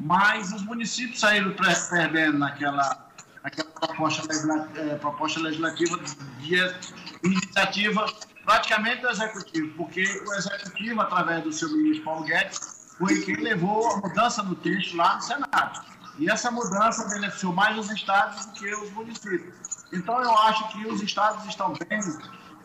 mas 0.00 0.52
os 0.52 0.62
municípios 0.62 1.20
saíram 1.20 1.54
perdendo 1.90 2.38
naquela 2.38 3.07
aquela 3.42 3.70
proposta 3.70 4.26
legislativa, 4.26 4.80
é, 4.80 4.94
proposta 4.96 5.40
legislativa 5.40 5.98
de 6.40 6.74
iniciativa 7.22 8.06
praticamente 8.44 9.02
do 9.02 9.10
Executivo, 9.10 9.74
porque 9.76 10.02
o 10.02 10.34
Executivo, 10.34 11.00
através 11.00 11.44
do 11.44 11.52
seu 11.52 11.70
ministro 11.70 12.04
Paulo 12.04 12.24
Guedes, 12.24 12.88
foi 12.98 13.20
quem 13.20 13.36
levou 13.36 13.92
a 13.92 13.96
mudança 13.98 14.42
do 14.42 14.54
texto 14.56 14.96
lá 14.96 15.16
no 15.16 15.22
Senado. 15.22 15.84
E 16.18 16.28
essa 16.28 16.50
mudança 16.50 17.08
beneficiou 17.08 17.52
mais 17.52 17.78
os 17.78 17.90
estados 17.90 18.46
do 18.46 18.52
que 18.54 18.74
os 18.74 18.90
municípios. 18.92 19.54
Então, 19.92 20.20
eu 20.20 20.36
acho 20.38 20.68
que 20.70 20.86
os 20.88 21.00
estados 21.02 21.44
estão 21.46 21.74
bem, 21.74 22.00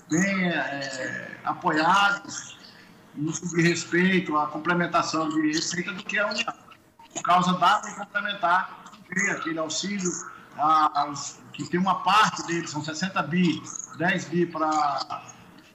bem 0.10 0.50
é, 0.50 1.38
apoiados 1.44 2.58
no 3.14 3.32
que 3.32 3.62
respeito 3.62 4.38
à 4.38 4.48
complementação 4.48 5.30
de 5.30 5.52
receita 5.52 5.92
do 5.92 6.04
que 6.04 6.18
a 6.18 6.28
União. 6.28 6.54
Por 7.14 7.22
causa 7.22 7.54
da 7.54 7.82
complementar, 7.96 8.84
aquele 9.32 9.60
auxílio 9.60 10.12
que 11.54 11.64
tem 11.70 11.80
uma 11.80 12.04
parte 12.04 12.46
deles, 12.48 12.70
são 12.70 12.84
60 12.84 13.22
bi, 13.24 13.62
10 13.98 14.26
bi 14.26 14.46
para 14.46 15.24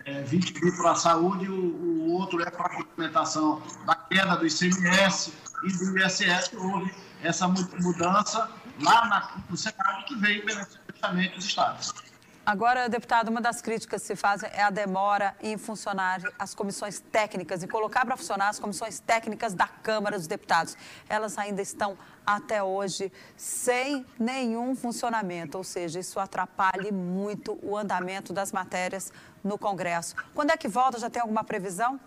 é, 0.05 0.23
20 0.23 0.53
bi 0.55 0.77
para 0.77 0.93
a 0.93 0.97
saúde, 0.97 1.45
e 1.45 1.49
o, 1.49 1.55
o 1.55 2.13
outro 2.13 2.41
é 2.43 2.51
para 2.51 2.67
a 2.67 2.77
complementação 2.77 3.63
da 3.87 3.95
queda 3.95 4.37
do 4.37 4.47
ICMS 4.47 5.33
e 5.65 5.73
do 5.73 5.99
ISS, 5.99 6.53
houve 6.55 6.95
essa 7.23 7.49
mudança 7.49 8.51
lá 8.81 9.07
na, 9.07 9.31
no 9.49 9.57
Senado 9.57 10.05
que 10.05 10.17
veio 10.17 10.45
beneficiar 10.45 11.15
os 11.37 11.45
estados. 11.45 12.08
Agora, 12.49 12.89
deputado, 12.89 13.29
uma 13.29 13.43
das 13.43 13.61
críticas 13.61 14.01
que 14.01 14.07
se 14.07 14.17
faz 14.17 14.43
é 14.43 14.63
a 14.63 14.71
demora 14.71 15.37
em 15.43 15.59
funcionar 15.59 16.23
as 16.39 16.55
comissões 16.55 16.99
técnicas, 16.99 17.63
em 17.63 17.69
colocar 17.69 18.07
para 18.07 18.17
funcionar 18.17 18.49
as 18.49 18.59
comissões 18.59 18.99
técnicas 19.01 19.53
da 19.53 19.69
Câmara 19.69 20.17
dos 20.17 20.27
Deputados. 20.27 20.75
Elas 21.11 21.37
ainda 21.37 21.61
estão 21.61 21.99
até 22.25 22.63
hoje 22.63 23.13
sem 23.37 24.07
nenhum 24.19 24.75
funcionamento, 24.75 25.59
ou 25.59 25.63
seja, 25.63 26.01
isso 26.01 26.19
atrapalha 26.19 26.91
muito 26.91 27.59
o 27.63 27.77
andamento 27.77 28.33
das 28.33 28.51
matérias 28.51 29.13
no 29.45 29.59
Congresso. 29.59 30.17
Quando 30.35 30.49
é 30.51 30.57
que 30.57 30.69
volta? 30.69 30.99
Já 30.99 31.11
tem 31.11 31.21
alguma 31.21 31.45
previsão? 31.45 32.01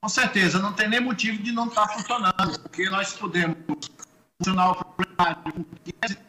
Com 0.00 0.08
certeza, 0.08 0.60
não 0.60 0.72
tem 0.72 0.88
nem 0.88 1.00
motivo 1.00 1.42
de 1.42 1.50
não 1.50 1.66
estar 1.66 1.88
funcionando, 1.88 2.60
porque 2.60 2.88
nós 2.90 3.12
podemos 3.12 3.56
funcionar 4.38 4.70
o 4.70 4.84
plenário 4.84 5.42
com 5.42 5.64
15 6.00 6.25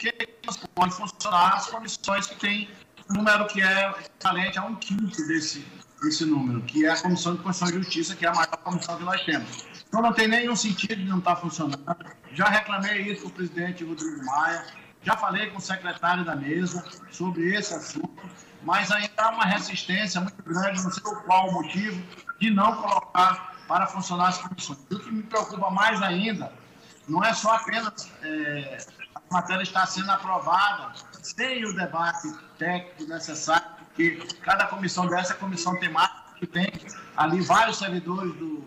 porque 0.00 0.26
pode 0.74 0.94
funcionar 0.94 1.56
as 1.56 1.66
comissões 1.66 2.26
que 2.26 2.36
têm 2.36 2.70
um 3.10 3.14
número 3.14 3.46
que 3.46 3.60
é 3.60 3.90
equivalente 3.90 4.58
a 4.58 4.64
um 4.64 4.74
quinto 4.76 5.26
desse, 5.26 5.66
desse 6.02 6.24
número, 6.24 6.62
que 6.62 6.86
é 6.86 6.90
a 6.90 6.96
Comissão 7.00 7.34
de 7.34 7.42
Constituição 7.42 7.78
e 7.78 7.82
Justiça, 7.82 8.16
que 8.16 8.24
é 8.24 8.28
a 8.30 8.34
maior 8.34 8.56
comissão 8.58 8.96
que 8.96 9.04
nós 9.04 9.22
temos. 9.24 9.66
Então 9.88 10.00
não 10.00 10.12
tem 10.12 10.26
nenhum 10.26 10.56
sentido 10.56 10.96
de 10.96 11.04
não 11.04 11.18
estar 11.18 11.36
funcionando. 11.36 11.84
Já 12.32 12.46
reclamei 12.46 13.12
isso 13.12 13.22
com 13.22 13.28
o 13.28 13.32
presidente 13.32 13.84
Rodrigo 13.84 14.24
Maia, 14.24 14.64
já 15.02 15.16
falei 15.16 15.50
com 15.50 15.58
o 15.58 15.60
secretário 15.60 16.24
da 16.24 16.34
mesa 16.34 16.82
sobre 17.10 17.54
esse 17.54 17.74
assunto, 17.74 18.22
mas 18.62 18.90
ainda 18.90 19.10
há 19.18 19.30
uma 19.30 19.44
resistência 19.44 20.20
muito 20.20 20.42
grande, 20.42 20.82
não 20.82 20.90
sei 20.90 21.02
qual 21.02 21.48
o 21.48 21.52
motivo, 21.52 22.02
de 22.38 22.50
não 22.50 22.76
colocar 22.76 23.56
para 23.66 23.86
funcionar 23.86 24.28
as 24.28 24.38
comissões. 24.38 24.78
O 24.90 24.98
que 24.98 25.10
me 25.10 25.22
preocupa 25.24 25.70
mais 25.70 26.00
ainda 26.02 26.52
não 27.08 27.24
é 27.24 27.34
só 27.34 27.56
apenas 27.56 28.10
é, 28.22 28.78
a 29.30 29.34
matéria 29.34 29.62
está 29.62 29.86
sendo 29.86 30.10
aprovada 30.10 30.92
sem 31.22 31.64
o 31.64 31.72
debate 31.72 32.32
técnico 32.58 33.08
necessário, 33.08 33.66
porque 33.86 34.18
cada 34.42 34.66
comissão 34.66 35.06
dessa 35.06 35.34
é 35.34 35.36
comissão 35.36 35.78
temática 35.78 36.20
que 36.36 36.46
tem 36.46 36.72
ali 37.16 37.40
vários 37.40 37.78
servidores 37.78 38.34
do, 38.34 38.64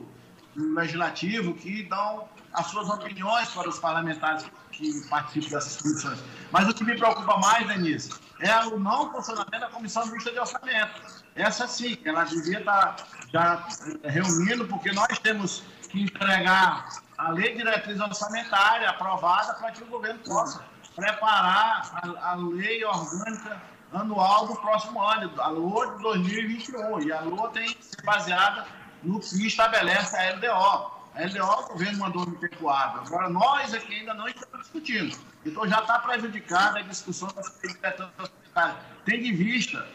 do 0.56 0.74
Legislativo 0.74 1.54
que 1.56 1.84
dão 1.84 2.30
as 2.54 2.68
suas 2.68 2.88
opiniões 2.88 3.50
para 3.50 3.68
os 3.68 3.78
parlamentares 3.80 4.46
que 4.72 5.06
participam 5.10 5.50
dessas 5.50 5.82
comissões. 5.82 6.20
Mas 6.52 6.70
o 6.70 6.74
que 6.74 6.84
me 6.84 6.96
preocupa 6.96 7.38
mais, 7.38 7.68
Denise, 7.68 8.12
é 8.40 8.58
o 8.66 8.80
não 8.80 9.12
funcionamento 9.12 9.60
da 9.60 9.70
Comissão 9.70 10.06
Mista 10.08 10.32
de 10.32 10.40
Orçamento. 10.40 11.02
Essa 11.36 11.68
sim, 11.68 11.98
ela 12.06 12.24
devia 12.24 12.60
estar 12.60 12.96
já 13.32 13.68
reunindo, 14.04 14.66
porque 14.68 14.92
nós 14.92 15.18
temos 15.20 15.64
que 15.90 16.04
entregar 16.04 17.03
a 17.18 17.30
lei 17.30 17.52
de 17.52 17.60
diretriz 17.60 18.00
orçamentária 18.00 18.90
aprovada 18.90 19.54
para 19.56 19.72
que 19.72 19.84
o 19.84 19.88
governo 19.88 20.20
possa 20.20 20.64
preparar 20.96 21.92
a, 22.02 22.32
a, 22.32 22.36
lei 22.36 22.84
orgânica 22.84 23.62
anual 23.92 24.48
do 24.48 24.56
próximo 24.58 25.02
ano, 25.02 25.32
a 25.42 25.48
LOA 25.48 25.96
de 25.96 26.04
2021. 26.04 27.02
E 27.02 27.12
a 27.12 27.22
LOA 27.22 27.50
tem 27.50 27.74
que 27.74 27.86
ser 27.86 28.02
baseada 28.04 28.66
no 29.04 29.20
que 29.20 29.48
estabelece 29.48 30.16
a 30.16 30.36
LDO. 30.36 30.94
A 31.16 31.26
LDO 31.26 31.44
o 31.44 31.68
governo 31.74 32.00
mandou 32.00 32.26
no 32.26 32.70
hábil. 32.70 33.02
Agora, 33.02 33.30
nós 33.30 33.74
aqui 33.74 34.00
ainda 34.00 34.14
não 34.14 34.28
estamos 34.28 34.62
discutindo. 34.62 35.18
Então, 35.46 35.68
já 35.68 35.80
está 35.80 36.00
prejudicada 36.00 36.80
a 36.80 36.82
discussão 36.82 37.28
da 37.30 37.42
diretriz 37.42 38.10
orçamentária. 38.18 38.76
Tem 39.06 39.22
de 39.22 39.32
vista 39.34 39.88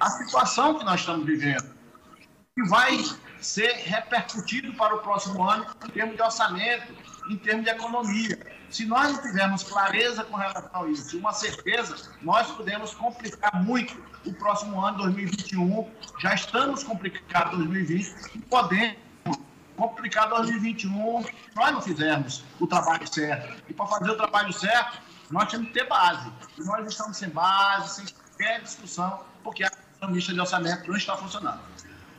a 0.00 0.10
situação 0.10 0.78
que 0.78 0.84
nós 0.84 1.00
estamos 1.00 1.26
vivendo. 1.26 1.74
E 2.56 2.68
vai 2.68 2.96
ser 3.40 3.72
repercutido 3.84 4.72
para 4.74 4.94
o 4.94 4.98
próximo 4.98 5.48
ano 5.48 5.66
em 5.84 5.90
termos 5.90 6.16
de 6.16 6.22
orçamento, 6.22 6.92
em 7.30 7.36
termos 7.36 7.64
de 7.64 7.70
economia. 7.70 8.38
Se 8.70 8.84
nós 8.84 9.12
não 9.12 9.22
tivermos 9.22 9.62
clareza 9.62 10.24
com 10.24 10.36
relação 10.36 10.84
a 10.84 10.88
isso, 10.88 11.18
uma 11.18 11.32
certeza, 11.32 11.96
nós 12.22 12.50
podemos 12.50 12.94
complicar 12.94 13.62
muito 13.62 13.96
o 14.24 14.32
próximo 14.34 14.84
ano, 14.84 14.98
2021. 14.98 15.88
Já 16.20 16.34
estamos 16.34 16.82
complicados 16.82 17.54
em 17.54 17.56
2020 17.58 18.14
e 18.34 18.38
podemos 18.40 18.98
complicar 19.76 20.28
2021 20.28 21.22
se 21.24 21.32
nós 21.54 21.72
não 21.72 21.80
fizermos 21.80 22.44
o 22.58 22.66
trabalho 22.66 23.06
certo. 23.06 23.62
E 23.68 23.74
para 23.74 23.86
fazer 23.86 24.10
o 24.10 24.16
trabalho 24.16 24.52
certo, 24.52 24.98
nós 25.30 25.50
temos 25.50 25.68
que 25.68 25.74
ter 25.74 25.86
base. 25.86 26.30
E 26.58 26.64
nós 26.64 26.86
estamos 26.86 27.16
sem 27.16 27.28
base, 27.28 27.96
sem 27.96 28.06
qualquer 28.14 28.62
discussão, 28.62 29.20
porque 29.44 29.64
a 29.64 29.70
comissão 30.00 30.34
de 30.34 30.40
orçamento 30.40 30.88
não 30.88 30.96
está 30.96 31.16
funcionando. 31.16 31.60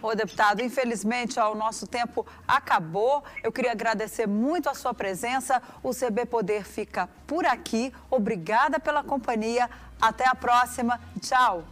Ô, 0.02 0.14
deputado, 0.14 0.62
infelizmente 0.62 1.40
ó, 1.40 1.52
o 1.52 1.56
nosso 1.56 1.88
tempo 1.88 2.26
acabou. 2.48 3.24
Eu 3.44 3.52
queria 3.52 3.72
agradecer 3.72 4.28
muito 4.28 4.70
a 4.70 4.74
sua 4.74 4.94
presença. 4.94 5.62
O 5.82 5.92
CB 5.94 6.26
Poder 6.26 6.64
fica 6.64 7.10
por 7.26 7.46
aqui. 7.46 7.94
Obrigada 8.10 8.80
pela 8.80 9.04
companhia. 9.04 9.70
Até 10.00 10.28
a 10.28 10.36
próxima. 10.36 11.00
Tchau. 11.20 11.64